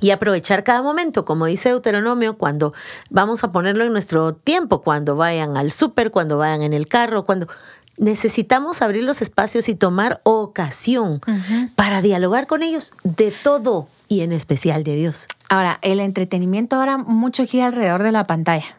Y 0.00 0.10
aprovechar 0.10 0.64
cada 0.64 0.82
momento, 0.82 1.24
como 1.24 1.46
dice 1.46 1.70
Deuteronomio, 1.70 2.38
cuando 2.38 2.72
vamos 3.10 3.42
a 3.42 3.52
ponerlo 3.52 3.84
en 3.84 3.92
nuestro 3.92 4.34
tiempo, 4.34 4.80
cuando 4.80 5.16
vayan 5.16 5.56
al 5.56 5.72
súper, 5.72 6.10
cuando 6.10 6.38
vayan 6.38 6.62
en 6.62 6.72
el 6.72 6.86
carro, 6.86 7.24
cuando 7.24 7.48
necesitamos 7.98 8.80
abrir 8.80 9.02
los 9.02 9.22
espacios 9.22 9.68
y 9.68 9.74
tomar 9.74 10.20
ocasión 10.22 11.20
para 11.74 12.00
dialogar 12.00 12.46
con 12.46 12.62
ellos 12.62 12.92
de 13.04 13.32
todo 13.42 13.88
y 14.06 14.20
en 14.20 14.32
especial 14.32 14.84
de 14.84 14.94
Dios. 14.94 15.26
Ahora, 15.48 15.78
el 15.82 16.00
entretenimiento 16.00 16.76
ahora 16.76 16.98
mucho 16.98 17.44
gira 17.44 17.66
alrededor 17.66 18.02
de 18.02 18.12
la 18.12 18.26
pantalla, 18.26 18.76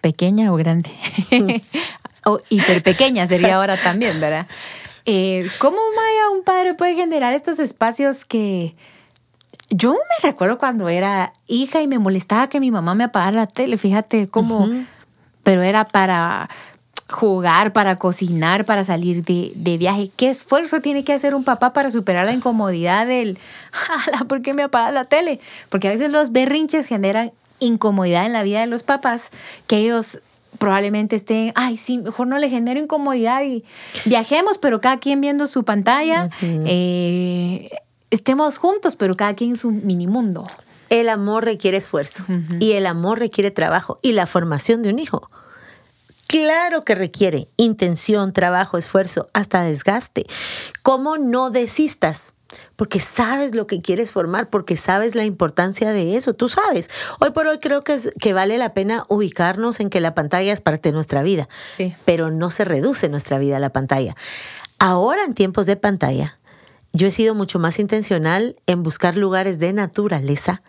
pequeña 0.00 0.52
o 0.52 0.56
grande, 0.56 0.90
o 2.24 2.38
hiper 2.48 2.82
pequeña 2.82 3.26
sería 3.26 3.56
ahora 3.56 3.76
también, 3.76 4.20
¿verdad? 4.20 4.46
Eh, 5.06 5.48
¿Cómo 5.58 5.78
Maya 5.96 6.30
un 6.36 6.44
padre 6.44 6.74
puede 6.74 6.94
generar 6.94 7.32
estos 7.32 7.58
espacios 7.58 8.24
que 8.24 8.74
yo 9.70 9.92
me 9.92 10.28
recuerdo 10.28 10.58
cuando 10.58 10.88
era 10.88 11.32
hija 11.46 11.80
y 11.80 11.88
me 11.88 11.98
molestaba 11.98 12.48
que 12.48 12.60
mi 12.60 12.70
mamá 12.70 12.94
me 12.94 13.04
apagara 13.04 13.36
la 13.36 13.46
tele, 13.46 13.78
fíjate 13.78 14.28
cómo, 14.28 14.68
pero 15.42 15.62
era 15.62 15.86
para 15.86 16.48
jugar, 17.08 17.72
para 17.72 17.96
cocinar, 17.96 18.64
para 18.64 18.84
salir 18.84 19.24
de, 19.24 19.52
de, 19.56 19.78
viaje. 19.78 20.10
¿Qué 20.16 20.30
esfuerzo 20.30 20.80
tiene 20.80 21.04
que 21.04 21.12
hacer 21.12 21.34
un 21.34 21.44
papá 21.44 21.72
para 21.72 21.90
superar 21.90 22.26
la 22.26 22.32
incomodidad 22.32 23.06
del, 23.06 23.38
¿por 24.28 24.42
qué 24.42 24.54
me 24.54 24.64
apagas 24.64 24.94
la 24.94 25.04
tele? 25.04 25.40
Porque 25.68 25.88
a 25.88 25.92
veces 25.92 26.10
los 26.10 26.32
berrinches 26.32 26.86
generan 26.86 27.32
incomodidad 27.58 28.26
en 28.26 28.32
la 28.32 28.42
vida 28.42 28.60
de 28.60 28.66
los 28.66 28.82
papás, 28.82 29.30
que 29.66 29.78
ellos 29.78 30.20
probablemente 30.60 31.16
estén, 31.16 31.52
ay, 31.56 31.76
sí, 31.76 31.98
mejor 31.98 32.28
no 32.28 32.38
le 32.38 32.50
genero 32.50 32.78
incomodidad 32.78 33.42
y 33.42 33.64
viajemos, 34.04 34.58
pero 34.58 34.80
cada 34.80 34.98
quien 34.98 35.20
viendo 35.20 35.46
su 35.46 35.64
pantalla, 35.64 36.28
eh, 36.42 37.70
estemos 38.10 38.58
juntos, 38.58 38.94
pero 38.94 39.16
cada 39.16 39.34
quien 39.34 39.50
en 39.50 39.56
su 39.56 39.72
mini 39.72 40.06
mundo. 40.06 40.44
El 40.90 41.08
amor 41.08 41.44
requiere 41.44 41.76
esfuerzo 41.76 42.24
y 42.58 42.72
el 42.72 42.86
amor 42.86 43.20
requiere 43.20 43.50
trabajo 43.50 43.98
y 44.02 44.12
la 44.12 44.26
formación 44.26 44.82
de 44.82 44.90
un 44.90 44.98
hijo 44.98 45.30
Claro 46.30 46.82
que 46.82 46.94
requiere 46.94 47.48
intención, 47.56 48.32
trabajo, 48.32 48.78
esfuerzo, 48.78 49.26
hasta 49.32 49.64
desgaste. 49.64 50.26
¿Cómo 50.84 51.18
no 51.18 51.50
desistas? 51.50 52.34
Porque 52.76 53.00
sabes 53.00 53.52
lo 53.52 53.66
que 53.66 53.82
quieres 53.82 54.12
formar, 54.12 54.48
porque 54.48 54.76
sabes 54.76 55.16
la 55.16 55.24
importancia 55.24 55.90
de 55.90 56.16
eso, 56.16 56.32
tú 56.34 56.48
sabes. 56.48 56.88
Hoy 57.18 57.30
por 57.32 57.48
hoy 57.48 57.58
creo 57.58 57.82
que, 57.82 57.94
es, 57.94 58.12
que 58.20 58.32
vale 58.32 58.58
la 58.58 58.74
pena 58.74 59.02
ubicarnos 59.08 59.80
en 59.80 59.90
que 59.90 59.98
la 59.98 60.14
pantalla 60.14 60.52
es 60.52 60.60
parte 60.60 60.90
de 60.90 60.92
nuestra 60.92 61.24
vida, 61.24 61.48
pero 62.04 62.30
no 62.30 62.50
se 62.50 62.64
reduce 62.64 63.08
nuestra 63.08 63.40
vida 63.40 63.56
a 63.56 63.60
la 63.60 63.70
pantalla. 63.70 64.14
Ahora 64.78 65.24
en 65.24 65.34
tiempos 65.34 65.66
de 65.66 65.74
pantalla, 65.74 66.38
yo 66.92 67.06
he 67.06 67.10
sido 67.10 67.34
mucho 67.34 67.58
más 67.58 67.78
intencional 67.78 68.56
en 68.66 68.82
buscar 68.82 69.16
lugares 69.16 69.58
de 69.58 69.72
naturaleza 69.72 70.62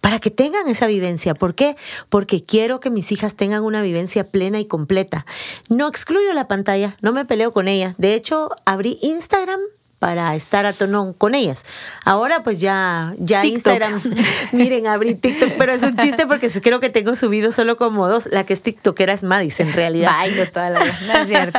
para 0.00 0.18
que 0.18 0.30
tengan 0.30 0.68
esa 0.68 0.86
vivencia. 0.86 1.34
¿Por 1.34 1.54
qué? 1.54 1.76
Porque 2.08 2.42
quiero 2.42 2.80
que 2.80 2.90
mis 2.90 3.12
hijas 3.12 3.36
tengan 3.36 3.62
una 3.62 3.82
vivencia 3.82 4.24
plena 4.24 4.58
y 4.58 4.64
completa. 4.64 5.26
No 5.68 5.88
excluyo 5.88 6.32
la 6.32 6.48
pantalla, 6.48 6.96
no 7.02 7.12
me 7.12 7.24
peleo 7.24 7.52
con 7.52 7.68
ella. 7.68 7.94
De 7.98 8.14
hecho, 8.14 8.50
abrí 8.64 8.98
Instagram 9.02 9.60
para 9.98 10.34
estar 10.34 10.66
a 10.66 10.72
tono 10.72 11.14
con 11.16 11.34
ellas. 11.34 11.64
Ahora 12.04 12.42
pues 12.42 12.58
ya, 12.58 13.14
ya 13.18 13.44
Instagram, 13.46 14.00
miren, 14.52 14.86
abrí 14.86 15.14
TikTok, 15.14 15.52
pero 15.58 15.72
es 15.72 15.82
un 15.82 15.96
chiste 15.96 16.26
porque 16.26 16.50
creo 16.60 16.80
que 16.80 16.90
tengo 16.90 17.16
subido 17.16 17.50
solo 17.52 17.76
como 17.76 18.06
dos. 18.08 18.28
La 18.30 18.44
que 18.44 18.52
es 18.52 18.62
TikTokera 18.62 19.12
es 19.12 19.22
Madis 19.22 19.60
en 19.60 19.72
realidad. 19.72 20.10
Bailo 20.10 20.50
toda 20.50 20.70
la 20.70 20.80
vida, 20.80 20.98
no 21.06 21.12
es 21.14 21.26
cierto. 21.26 21.58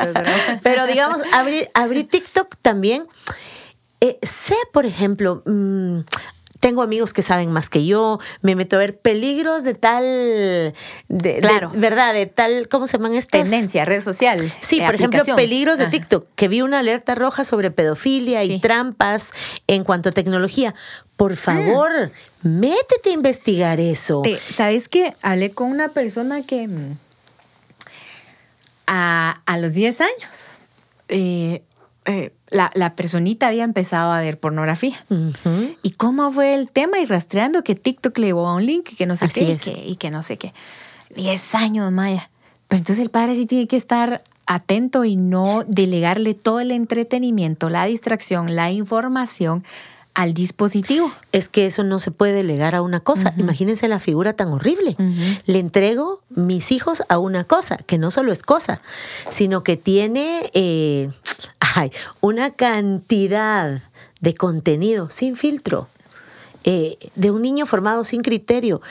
Pero 0.63 0.85
digamos, 0.85 1.21
abrí, 1.33 1.67
abrí 1.73 2.03
TikTok 2.03 2.55
también 2.61 3.07
eh, 4.01 4.19
sé, 4.21 4.55
por 4.71 4.85
ejemplo, 4.85 5.41
mm, 5.45 5.99
tengo 6.59 6.81
amigos 6.81 7.13
que 7.13 7.21
saben 7.21 7.51
más 7.51 7.69
que 7.69 7.85
yo, 7.85 8.19
me 8.41 8.55
meto 8.55 8.75
a 8.75 8.79
ver 8.79 8.97
peligros 8.97 9.63
de 9.63 9.73
tal, 9.73 10.03
de, 11.07 11.39
claro. 11.39 11.71
¿verdad? 11.75 12.13
De 12.13 12.25
tal, 12.25 12.67
¿cómo 12.67 12.87
se 12.87 12.97
llaman 12.97 13.13
estas? 13.13 13.43
Tendencia, 13.43 13.85
red 13.85 14.03
social. 14.03 14.39
Sí, 14.59 14.81
por 14.81 14.95
ejemplo, 14.95 15.23
peligros 15.35 15.77
de 15.77 15.87
TikTok, 15.87 16.27
que 16.35 16.47
vi 16.47 16.61
una 16.61 16.79
alerta 16.79 17.15
roja 17.15 17.43
sobre 17.43 17.71
pedofilia 17.71 18.43
y 18.43 18.59
trampas 18.59 19.33
en 19.67 19.83
cuanto 19.83 20.09
a 20.09 20.11
tecnología. 20.11 20.73
Por 21.15 21.33
ah. 21.33 21.35
favor, 21.35 22.11
métete 22.41 23.09
a 23.09 23.13
investigar 23.13 23.79
eso. 23.79 24.23
¿Sabes 24.55 24.89
qué? 24.89 25.15
Hablé 25.21 25.51
con 25.51 25.69
una 25.69 25.89
persona 25.89 26.43
que 26.43 26.67
mm, 26.67 26.97
a, 28.87 29.41
a 29.45 29.57
los 29.57 29.73
10 29.73 30.01
años 30.01 30.61
eh, 31.09 31.61
eh, 32.07 32.33
la, 32.49 32.71
la, 32.73 32.95
personita 32.95 33.47
había 33.47 33.65
empezado 33.65 34.13
a 34.13 34.21
ver 34.21 34.39
pornografía. 34.39 35.05
¿Y 35.83 35.91
cómo 35.91 36.31
fue 36.31 36.53
el 36.53 36.69
tema? 36.69 36.99
Y 36.99 37.05
rastreando 37.05 37.63
que 37.63 37.75
TikTok 37.75 38.17
le 38.17 38.27
llevó 38.27 38.47
a 38.47 38.55
un 38.55 38.65
link 38.65 38.95
que 38.97 39.05
no 39.05 39.17
sé 39.17 39.27
qué 39.27 39.51
y, 39.51 39.57
que, 39.57 39.85
y 39.85 39.95
que, 39.97 40.09
no 40.09 40.23
sé 40.23 40.37
qué. 40.37 40.53
Diez 41.13 41.53
años, 41.53 41.91
Maya. 41.91 42.29
Pero 42.69 42.79
entonces 42.79 43.03
el 43.03 43.09
padre 43.09 43.35
sí 43.35 43.45
tiene 43.45 43.67
que 43.67 43.75
estar 43.75 44.23
atento 44.45 45.03
y 45.03 45.17
no 45.17 45.65
delegarle 45.67 46.33
todo 46.33 46.61
el 46.61 46.71
entretenimiento, 46.71 47.69
la 47.69 47.85
distracción, 47.85 48.55
la 48.55 48.71
información 48.71 49.65
al 50.17 50.33
dispositivo. 50.33 51.11
Es 51.31 51.47
que 51.47 51.67
eso 51.67 51.83
no 51.83 51.99
se 51.99 52.09
puede 52.09 52.33
delegar 52.33 52.73
a 52.73 52.81
una 52.81 52.99
cosa. 52.99 53.35
Imagínense 53.37 53.87
la 53.87 53.99
figura 53.99 54.33
tan 54.33 54.49
horrible. 54.49 54.97
Le 55.45 55.59
entrego 55.59 56.23
mis 56.31 56.71
hijos 56.71 57.03
a 57.07 57.19
una 57.19 57.43
cosa, 57.43 57.77
que 57.77 57.99
no 57.99 58.09
solo 58.09 58.31
es 58.31 58.41
cosa, 58.41 58.81
sino 59.29 59.61
que 59.61 59.77
tiene 59.77 60.49
eh, 60.55 61.11
una 62.19 62.49
cantidad 62.49 63.83
de 64.19 64.33
contenido, 64.33 65.11
sin 65.11 65.35
filtro. 65.35 65.87
Eh, 66.63 66.97
de 67.15 67.31
un 67.31 67.43
niño 67.43 67.67
formado 67.67 68.03
sin 68.03 68.21
criterio. 68.21 68.81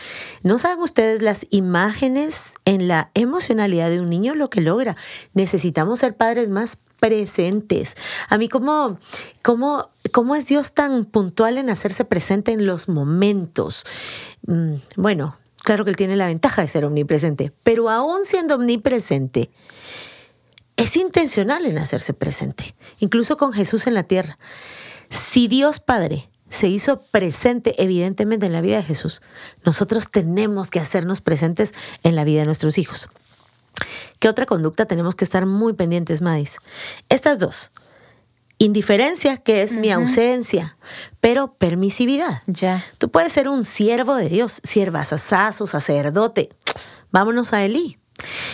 ¿No 0.42 0.56
saben 0.56 0.80
ustedes 0.80 1.20
las 1.20 1.46
imágenes 1.50 2.54
en 2.64 2.86
la 2.88 3.10
emocionalidad 3.14 3.90
de 3.90 4.00
un 4.00 4.08
niño 4.08 4.34
lo 4.34 4.48
que 4.48 4.60
logra? 4.60 4.96
Necesitamos 5.34 5.98
ser 5.98 6.16
padres 6.16 6.48
más 6.48 6.78
presentes. 6.98 7.96
A 8.28 8.38
mí, 8.38 8.48
¿cómo, 8.48 8.98
cómo, 9.42 9.90
cómo 10.12 10.37
es 10.37 10.46
Dios 10.46 10.72
tan 10.72 11.04
puntual 11.04 11.59
en 11.59 11.70
hacerse 11.70 12.04
presente 12.04 12.52
en 12.52 12.66
los 12.66 12.88
momentos? 12.88 13.85
Mm, 14.46 14.74
bueno, 14.96 15.37
claro 15.62 15.85
que 15.85 15.90
Él 15.90 15.96
tiene 15.96 16.16
la 16.16 16.26
ventaja 16.26 16.62
de 16.62 16.68
ser 16.68 16.85
omnipresente, 16.85 17.52
pero 17.62 17.90
aún 17.90 18.24
siendo 18.24 18.56
omnipresente, 18.56 19.50
es 20.76 20.96
intencional 20.96 21.64
en 21.64 21.78
hacerse 21.78 22.12
presente, 22.12 22.74
incluso 22.98 23.37
con 23.37 23.52
Jesús 23.52 23.87
en 23.87 23.94
la 23.94 24.02
tierra. 24.02 24.38
Si 25.09 25.48
Dios 25.48 25.80
Padre 25.80 26.28
se 26.50 26.68
hizo 26.68 27.00
presente 27.00 27.82
evidentemente 27.82 28.46
en 28.46 28.52
la 28.52 28.61
vida 28.61 28.76
de 28.76 28.82
Jesús, 28.82 29.22
nosotros 29.64 30.11
tenemos 30.11 30.70
que 30.70 30.80
hacernos 30.80 31.20
presentes 31.20 31.74
en 32.02 32.14
la 32.14 32.24
vida 32.24 32.40
de 32.40 32.46
nuestros 32.46 32.78
hijos. 32.78 33.09
¿Qué 34.18 34.29
otra 34.29 34.46
conducta 34.46 34.87
tenemos 34.87 35.14
que 35.14 35.24
estar 35.24 35.46
muy 35.46 35.74
pendientes, 35.74 36.22
Madis? 36.22 36.59
Estas 37.09 37.38
dos. 37.38 37.70
Indiferencia, 38.59 39.37
que 39.37 39.61
es 39.62 39.74
mi 39.74 39.90
ausencia, 39.90 40.79
pero 41.20 41.52
permisividad. 41.55 42.40
Ya. 42.46 42.83
Tú 42.96 43.11
puedes 43.11 43.33
ser 43.33 43.48
un 43.48 43.64
siervo 43.64 44.14
de 44.14 44.31
Dios, 44.31 44.61
sierva, 44.64 45.05
sasazo, 45.05 45.66
sacerdote. 45.66 46.48
Vámonos 47.11 47.52
a 47.52 47.62
Elí. 47.64 47.98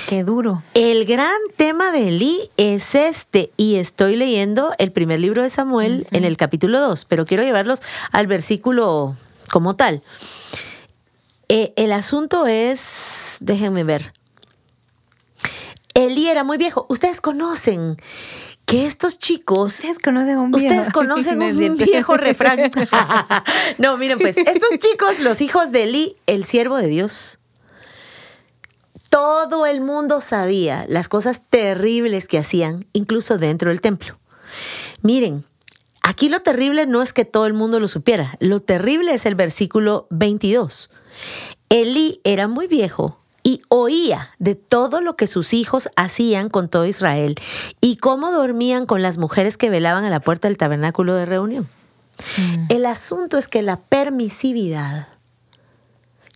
Qué 0.09 0.25
duro. 0.25 0.63
El 0.75 1.05
gran 1.05 1.39
tema 1.57 1.93
de 1.93 2.09
Elí 2.09 2.51
es 2.57 2.97
este, 2.97 3.53
y 3.57 3.77
estoy 3.77 4.17
leyendo 4.17 4.73
el 4.79 4.91
primer 4.91 5.21
libro 5.21 5.43
de 5.43 5.51
Samuel 5.51 6.09
en 6.11 6.25
el 6.25 6.37
capítulo 6.37 6.81
2, 6.81 7.05
pero 7.05 7.25
quiero 7.25 7.45
llevarlos 7.45 7.81
al 8.11 8.27
versículo 8.27 9.15
como 9.51 9.77
tal. 9.77 10.03
Eh, 11.49 11.73
el 11.77 11.93
asunto 11.93 12.47
es, 12.47 13.37
déjenme 13.41 13.85
ver, 13.85 14.13
Elí 15.95 16.29
era 16.29 16.45
muy 16.45 16.59
viejo. 16.59 16.87
Ustedes 16.89 17.21
conocen 17.21 17.97
que 18.67 18.87
estos 18.87 19.19
chicos. 19.19 19.75
Ustedes 19.75 19.99
conocen 19.99 20.39
un 20.39 20.51
viejo. 20.51 20.67
Ustedes 20.67 20.91
conocen 20.91 21.43
un 21.43 21.77
viejo 21.77 22.17
refrán. 22.17 22.71
no, 23.79 23.97
miren, 23.99 24.19
pues, 24.19 24.37
estos 24.37 24.79
chicos, 24.79 25.19
los 25.21 25.41
hijos 25.41 25.73
de 25.73 25.85
Elí, 25.85 26.17
el 26.27 26.45
siervo 26.45 26.79
de 26.79 26.89
Dios, 26.89 27.39
todo 29.11 29.67
el 29.67 29.83
mundo 29.83 30.23
sabía 30.23 30.87
las 30.89 31.11
cosas 31.11 31.43
terribles 31.51 32.27
que 32.29 32.39
hacían, 32.39 32.87
incluso 32.95 33.37
dentro 33.37 33.69
del 33.69 33.83
templo. 33.83 34.19
Miren, 35.03 35.45
aquí 36.03 36.31
lo 36.31 36.41
terrible 36.41 36.87
no 36.87 37.03
es 37.03 37.13
que 37.13 37.27
todo 37.27 37.45
el 37.45 37.53
mundo 37.53 37.79
lo 37.79 37.89
supiera, 37.89 38.37
lo 38.41 38.61
terrible 38.61 39.13
es 39.13 39.27
el 39.27 39.35
versículo 39.35 40.07
22. 40.09 40.91
Elí 41.69 42.23
era 42.25 42.49
muy 42.49 42.69
viejo 42.69 43.22
y 43.43 43.63
oía 43.69 44.31
de 44.39 44.55
todo 44.55 45.01
lo 45.01 45.17
que 45.17 45.27
sus 45.27 45.53
hijos 45.53 45.89
hacían 45.97 46.49
con 46.49 46.69
todo 46.69 46.87
Israel 46.87 47.37
y 47.81 47.97
cómo 47.97 48.31
dormían 48.31 48.87
con 48.87 49.03
las 49.03 49.19
mujeres 49.19 49.57
que 49.57 49.71
velaban 49.71 50.05
a 50.05 50.11
la 50.11 50.21
puerta 50.21 50.49
del 50.49 50.57
tabernáculo 50.57 51.15
de 51.15 51.27
reunión. 51.27 51.69
Mm. 52.39 52.67
El 52.69 52.87
asunto 52.87 53.39
es 53.39 53.49
que 53.49 53.63
la 53.63 53.81
permisividad 53.81 55.09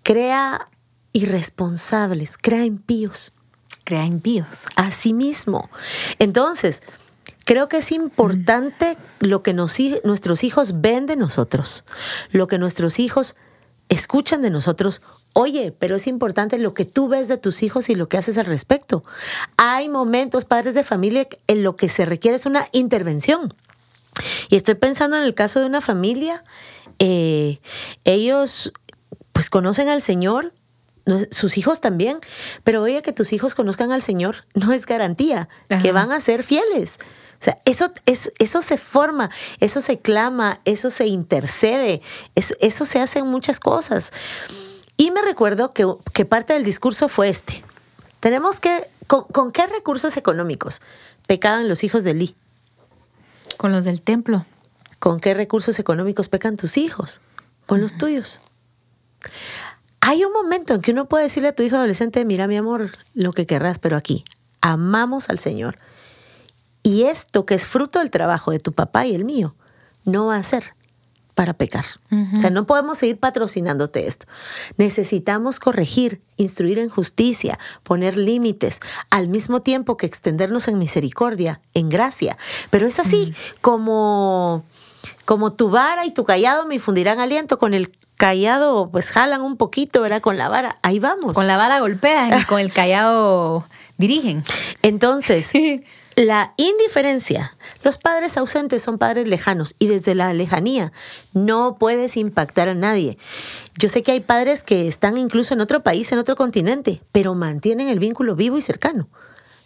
crea 0.02 0.68
irresponsables, 1.12 2.36
crea 2.38 2.64
impíos. 2.64 3.32
Crea 3.84 4.04
impíos. 4.04 4.66
Asimismo. 4.74 5.70
Entonces, 6.18 6.82
creo 7.44 7.68
que 7.68 7.78
es 7.78 7.92
importante 7.92 8.98
lo 9.20 9.42
que 9.42 9.54
nuestros 9.54 10.44
hijos 10.44 10.80
ven 10.80 11.06
de 11.06 11.16
nosotros, 11.16 11.84
lo 12.32 12.48
que 12.48 12.58
nuestros 12.58 12.98
hijos 12.98 13.36
escuchan 13.88 14.42
de 14.42 14.50
nosotros. 14.50 15.02
Oye, 15.32 15.72
pero 15.78 15.96
es 15.96 16.06
importante 16.06 16.58
lo 16.58 16.74
que 16.74 16.84
tú 16.84 17.08
ves 17.08 17.28
de 17.28 17.36
tus 17.36 17.62
hijos 17.62 17.88
y 17.88 17.94
lo 17.94 18.08
que 18.08 18.18
haces 18.18 18.38
al 18.38 18.46
respecto. 18.46 19.04
Hay 19.56 19.88
momentos, 19.88 20.44
padres 20.44 20.74
de 20.74 20.84
familia, 20.84 21.28
en 21.46 21.62
lo 21.62 21.76
que 21.76 21.88
se 21.88 22.04
requiere 22.04 22.36
es 22.36 22.46
una 22.46 22.66
intervención. 22.72 23.52
Y 24.48 24.56
estoy 24.56 24.74
pensando 24.74 25.16
en 25.16 25.22
el 25.22 25.34
caso 25.34 25.60
de 25.60 25.66
una 25.66 25.80
familia, 25.80 26.42
eh, 26.98 27.58
ellos 28.04 28.72
pues 29.32 29.50
conocen 29.50 29.88
al 29.88 30.00
Señor, 30.00 30.52
sus 31.30 31.56
hijos 31.56 31.80
también, 31.80 32.18
pero 32.64 32.82
oye 32.82 33.02
que 33.02 33.12
tus 33.12 33.32
hijos 33.32 33.54
conozcan 33.54 33.92
al 33.92 34.02
Señor 34.02 34.44
no 34.54 34.72
es 34.72 34.86
garantía 34.86 35.48
que 35.80 35.92
van 35.92 36.10
a 36.10 36.20
ser 36.20 36.42
fieles. 36.42 36.98
O 37.38 37.44
sea, 37.44 37.58
eso, 37.64 37.92
es, 38.06 38.32
eso 38.38 38.62
se 38.62 38.78
forma, 38.78 39.30
eso 39.60 39.80
se 39.80 39.98
clama, 39.98 40.60
eso 40.64 40.90
se 40.90 41.06
intercede, 41.06 42.00
eso 42.34 42.84
se 42.84 43.00
hace 43.00 43.20
en 43.20 43.26
muchas 43.26 43.60
cosas. 43.60 44.12
Y 44.96 45.10
me 45.10 45.22
recuerdo 45.22 45.72
que, 45.72 45.86
que 46.12 46.24
parte 46.24 46.54
del 46.54 46.64
discurso 46.64 47.08
fue 47.08 47.28
este. 47.28 47.62
Tenemos 48.20 48.60
que, 48.60 48.88
con, 49.06 49.52
qué 49.52 49.66
recursos 49.66 50.16
económicos 50.16 50.80
pecaban 51.26 51.68
los 51.68 51.84
hijos 51.84 52.02
de 52.04 52.14
Lee? 52.14 52.34
Con 53.56 53.72
los 53.72 53.84
del 53.84 54.02
templo. 54.02 54.46
¿Con 54.98 55.20
qué 55.20 55.34
recursos 55.34 55.78
económicos 55.78 56.28
pecan 56.28 56.56
tus 56.56 56.76
hijos? 56.78 57.20
Con 57.66 57.80
los 57.80 57.98
tuyos. 57.98 58.40
Hay 60.00 60.24
un 60.24 60.32
momento 60.32 60.74
en 60.74 60.82
que 60.82 60.92
uno 60.92 61.08
puede 61.08 61.24
decirle 61.24 61.50
a 61.50 61.54
tu 61.54 61.62
hijo 61.62 61.76
adolescente, 61.76 62.24
mira 62.24 62.46
mi 62.46 62.56
amor, 62.56 62.90
lo 63.14 63.32
que 63.32 63.46
querrás, 63.46 63.78
pero 63.78 63.96
aquí, 63.96 64.24
amamos 64.60 65.28
al 65.30 65.38
Señor. 65.38 65.78
Y 66.86 67.02
esto 67.02 67.46
que 67.46 67.56
es 67.56 67.66
fruto 67.66 67.98
del 67.98 68.12
trabajo 68.12 68.52
de 68.52 68.60
tu 68.60 68.70
papá 68.70 69.06
y 69.06 69.14
el 69.16 69.24
mío, 69.24 69.56
no 70.04 70.26
va 70.26 70.36
a 70.36 70.42
ser 70.44 70.76
para 71.34 71.52
pecar. 71.52 71.84
O 72.36 72.40
sea, 72.40 72.50
no 72.50 72.64
podemos 72.64 72.98
seguir 72.98 73.18
patrocinándote 73.18 74.06
esto. 74.06 74.26
Necesitamos 74.76 75.58
corregir, 75.58 76.22
instruir 76.36 76.78
en 76.78 76.88
justicia, 76.88 77.58
poner 77.82 78.16
límites, 78.16 78.78
al 79.10 79.28
mismo 79.28 79.62
tiempo 79.62 79.96
que 79.96 80.06
extendernos 80.06 80.68
en 80.68 80.78
misericordia, 80.78 81.60
en 81.74 81.88
gracia. 81.88 82.38
Pero 82.70 82.86
es 82.86 83.00
así, 83.00 83.34
como, 83.60 84.64
como 85.24 85.50
tu 85.52 85.70
vara 85.70 86.06
y 86.06 86.12
tu 86.12 86.24
callado 86.24 86.66
me 86.66 86.76
infundirán 86.76 87.18
aliento 87.18 87.58
con 87.58 87.74
el 87.74 87.90
callado, 88.14 88.90
pues 88.92 89.10
jalan 89.10 89.42
un 89.42 89.56
poquito, 89.56 90.02
¿verdad? 90.02 90.22
Con 90.22 90.36
la 90.38 90.48
vara, 90.48 90.78
ahí 90.82 91.00
vamos. 91.00 91.32
Con 91.32 91.48
la 91.48 91.56
vara 91.56 91.80
golpean 91.80 92.38
y 92.40 92.44
con 92.44 92.60
el 92.60 92.72
callado 92.72 93.66
dirigen. 93.98 94.44
Entonces, 94.82 95.50
la 96.16 96.54
indiferencia. 96.56 97.56
Los 97.84 97.98
padres 97.98 98.38
ausentes 98.38 98.82
son 98.82 98.96
padres 98.96 99.28
lejanos 99.28 99.76
y 99.78 99.86
desde 99.86 100.14
la 100.14 100.32
lejanía 100.32 100.92
no 101.34 101.76
puedes 101.78 102.16
impactar 102.16 102.70
a 102.70 102.74
nadie. 102.74 103.18
Yo 103.78 103.90
sé 103.90 104.02
que 104.02 104.12
hay 104.12 104.20
padres 104.20 104.62
que 104.62 104.88
están 104.88 105.18
incluso 105.18 105.52
en 105.52 105.60
otro 105.60 105.82
país, 105.82 106.10
en 106.12 106.18
otro 106.18 106.34
continente, 106.34 107.02
pero 107.12 107.34
mantienen 107.34 107.88
el 107.88 107.98
vínculo 107.98 108.34
vivo 108.34 108.56
y 108.56 108.62
cercano. 108.62 109.08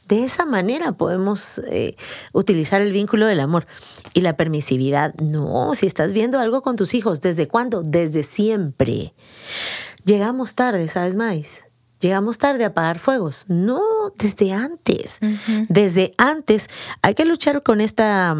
De 0.08 0.24
esa 0.24 0.44
manera 0.44 0.90
podemos 0.90 1.60
eh, 1.68 1.94
utilizar 2.32 2.82
el 2.82 2.92
vínculo 2.92 3.26
del 3.26 3.38
amor 3.38 3.64
y 4.12 4.22
la 4.22 4.36
permisividad. 4.36 5.14
No, 5.14 5.76
si 5.76 5.86
estás 5.86 6.12
viendo 6.12 6.40
algo 6.40 6.62
con 6.62 6.74
tus 6.74 6.94
hijos, 6.94 7.20
¿desde 7.20 7.46
cuándo? 7.46 7.82
Desde 7.82 8.24
siempre. 8.24 9.14
Llegamos 10.04 10.56
tarde, 10.56 10.88
¿sabes, 10.88 11.14
más? 11.14 11.64
Llegamos 12.00 12.38
tarde 12.38 12.64
a 12.64 12.68
apagar 12.68 12.98
fuegos. 12.98 13.44
No, 13.48 13.82
desde 14.16 14.52
antes. 14.52 15.20
Desde 15.68 16.12
antes 16.16 16.68
hay 17.02 17.14
que 17.14 17.24
luchar 17.24 17.62
con 17.62 17.80
esta 17.80 18.36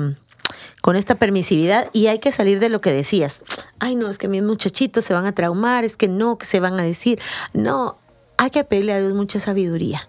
con 0.80 0.96
esta 0.96 1.14
permisividad 1.16 1.88
y 1.92 2.06
hay 2.06 2.18
que 2.18 2.32
salir 2.32 2.58
de 2.58 2.70
lo 2.70 2.80
que 2.80 2.92
decías. 2.92 3.44
Ay, 3.78 3.96
no, 3.96 4.08
es 4.08 4.18
que 4.18 4.28
mis 4.28 4.42
muchachitos 4.42 5.04
se 5.04 5.12
van 5.12 5.26
a 5.26 5.32
traumar, 5.32 5.84
es 5.84 5.96
que 5.96 6.08
no, 6.08 6.38
que 6.38 6.46
se 6.46 6.58
van 6.58 6.80
a 6.80 6.82
decir. 6.82 7.20
No, 7.52 7.98
hay 8.38 8.50
que 8.50 8.64
pedirle 8.64 8.94
a 8.94 9.00
Dios 9.00 9.12
mucha 9.12 9.38
sabiduría, 9.38 10.00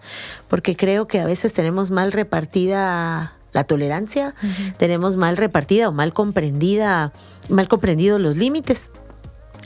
porque 0.47 0.77
creo 0.77 1.07
que 1.07 1.19
a 1.19 1.25
veces 1.25 1.51
tenemos 1.51 1.91
mal 1.91 2.13
repartida 2.13 3.33
la 3.51 3.65
tolerancia, 3.65 4.33
tenemos 4.77 5.17
mal 5.17 5.35
repartida 5.35 5.89
o 5.89 5.91
mal 5.91 6.13
comprendida, 6.13 7.11
mal 7.49 7.67
comprendido 7.67 8.17
los 8.19 8.37
límites. 8.37 8.91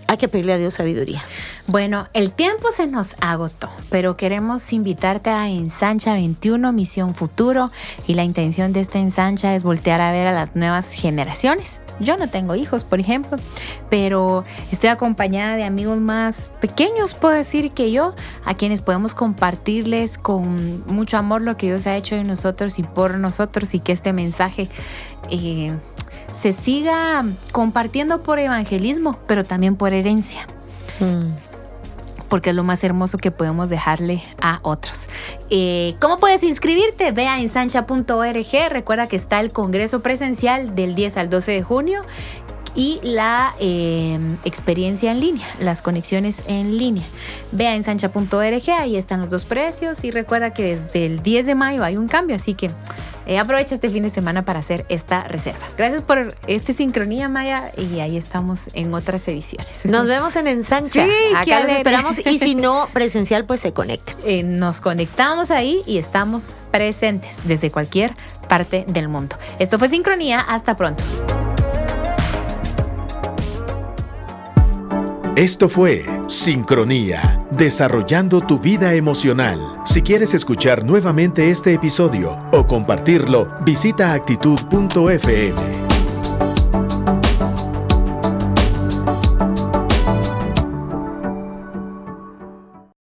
Hay 0.08 0.18
que 0.18 0.28
pedirle 0.28 0.54
a 0.54 0.58
Dios 0.58 0.76
sabiduría. 0.76 1.22
Bueno, 1.68 2.08
el 2.14 2.32
tiempo 2.32 2.68
se 2.76 2.88
nos 2.88 3.16
agotó, 3.20 3.70
pero 3.90 4.18
queremos 4.18 4.72
invitarte 4.72 5.30
a 5.30 5.50
Ensancha 5.50 6.14
21, 6.14 6.72
Misión 6.72 7.16
Futuro, 7.16 7.72
y 8.08 8.14
la 8.14 8.24
intención 8.24 8.72
de 8.74 8.82
esta 8.82 9.00
ensancha 9.00 9.56
es 9.56 9.64
voltear 9.64 10.02
a 10.02 10.12
ver 10.12 10.28
a 10.28 10.32
las 10.32 10.56
nuevas 10.56 10.92
generaciones 10.92 11.80
yo 12.00 12.18
no 12.18 12.28
tengo 12.28 12.56
hijos, 12.56 12.84
por 12.84 13.00
ejemplo, 13.00 13.38
pero 13.90 14.44
estoy 14.72 14.90
acompañada 14.90 15.56
de 15.56 15.64
amigos 15.64 16.00
más 16.00 16.50
pequeños, 16.60 17.14
puedo 17.14 17.34
decir 17.34 17.72
que 17.72 17.92
yo, 17.92 18.14
a 18.44 18.54
quienes 18.54 18.82
podemos 18.82 19.16
compartirles 19.16 20.18
con 20.18 20.84
mucho 20.88 21.18
amor 21.18 21.42
lo 21.42 21.58
que 21.58 21.68
Dios 21.68 21.88
ha 21.88 21.96
hecho 21.96 22.16
en 22.16 22.28
nosotros 22.28 22.80
y 22.80 22.84
por 22.84 23.18
nosotros 23.18 23.74
y 23.74 23.80
que 23.80 23.94
este 23.94 24.14
mensaje 24.14 24.68
eh, 25.30 25.74
se 26.36 26.52
siga 26.52 27.26
compartiendo 27.54 28.22
por 28.22 28.40
evangelismo, 28.40 29.18
pero 29.26 29.46
también 29.46 29.76
por 29.76 29.94
herencia. 29.94 30.46
Mm. 31.00 31.34
porque 32.30 32.50
es 32.52 32.56
lo 32.56 32.64
más 32.64 32.84
hermoso 32.84 33.18
que 33.18 33.32
podemos 33.32 33.70
dejarle 33.70 34.24
a 34.42 34.60
otros. 34.64 35.08
Eh, 35.50 35.96
¿Cómo 36.02 36.20
puedes 36.20 36.44
inscribirte? 36.44 37.12
Ve 37.12 37.28
a 37.28 37.40
ensancha.org. 37.40 38.70
Recuerda 38.70 39.08
que 39.08 39.16
está 39.16 39.40
el 39.42 39.52
Congreso 39.52 40.02
Presencial 40.02 40.76
del 40.76 40.96
10 40.96 41.18
al 41.18 41.30
12 41.30 41.52
de 41.52 41.64
junio 41.64 42.02
y 42.76 43.00
la 43.04 43.56
em, 43.60 44.38
experiencia 44.44 45.12
en 45.12 45.20
línea, 45.20 45.48
las 45.60 45.82
conexiones 45.82 46.42
en 46.48 46.78
línea. 46.78 47.06
Ve 47.52 47.68
a 47.68 47.76
ensancha.org, 47.76 48.70
ahí 48.80 48.96
están 48.98 49.22
los 49.22 49.30
dos 49.30 49.46
precios 49.46 50.04
y 50.04 50.12
recuerda 50.12 50.54
que 50.54 50.76
desde 50.76 51.06
el 51.06 51.24
10 51.24 51.46
de 51.46 51.56
mayo 51.56 51.84
hay 51.84 51.96
un 51.96 52.08
cambio, 52.08 52.36
así 52.36 52.54
que 52.54 52.70
eh, 53.26 53.40
aprovecha 53.40 53.76
este 53.76 53.90
fin 53.90 54.04
de 54.04 54.10
semana 54.10 54.46
para 54.46 54.60
hacer 54.60 54.86
esta 54.90 55.24
reserva. 55.24 55.66
Gracias 55.78 56.02
por 56.02 56.36
esta 56.48 56.74
sincronía, 56.74 57.30
Maya, 57.30 57.72
y 57.78 58.00
ahí 58.00 58.18
estamos 58.18 58.70
en 58.74 58.94
otras 58.94 59.28
ediciones. 59.28 59.86
Nos 59.86 60.08
vemos 60.08 60.36
en 60.36 60.48
Ensancha. 60.48 61.06
Sí, 61.06 61.36
Acá 61.36 61.62
los 61.62 61.72
esperamos 61.72 62.20
y 62.26 62.40
si 62.40 62.56
no 62.56 62.88
presencial, 62.94 63.46
pues 63.46 63.62
se 63.62 63.74
conecten. 63.74 64.16
Eh, 64.26 64.44
nos 64.44 64.82
conectamos 64.82 65.52
ahí 65.52 65.82
y 65.86 65.98
estamos 65.98 66.56
presentes 66.72 67.38
desde 67.46 67.72
cualquier 67.72 68.16
parte 68.48 68.86
del 68.88 69.08
mundo. 69.08 69.38
Esto 69.60 69.80
fue 69.80 69.90
Sincronía, 69.90 70.40
hasta 70.40 70.76
pronto. 70.76 71.04
Esto 75.36 75.68
fue 75.68 76.06
Sincronía, 76.30 77.46
desarrollando 77.52 78.40
tu 78.40 78.58
vida 78.58 78.94
emocional. 78.94 79.60
Si 79.86 80.02
quieres 80.02 80.34
escuchar 80.34 80.86
nuevamente 80.86 81.52
este 81.52 81.74
episodio 81.74 82.40
o 82.54 82.66
compartirlo, 82.66 83.50
visita 83.66 84.14
actitud.fm. 84.14 85.85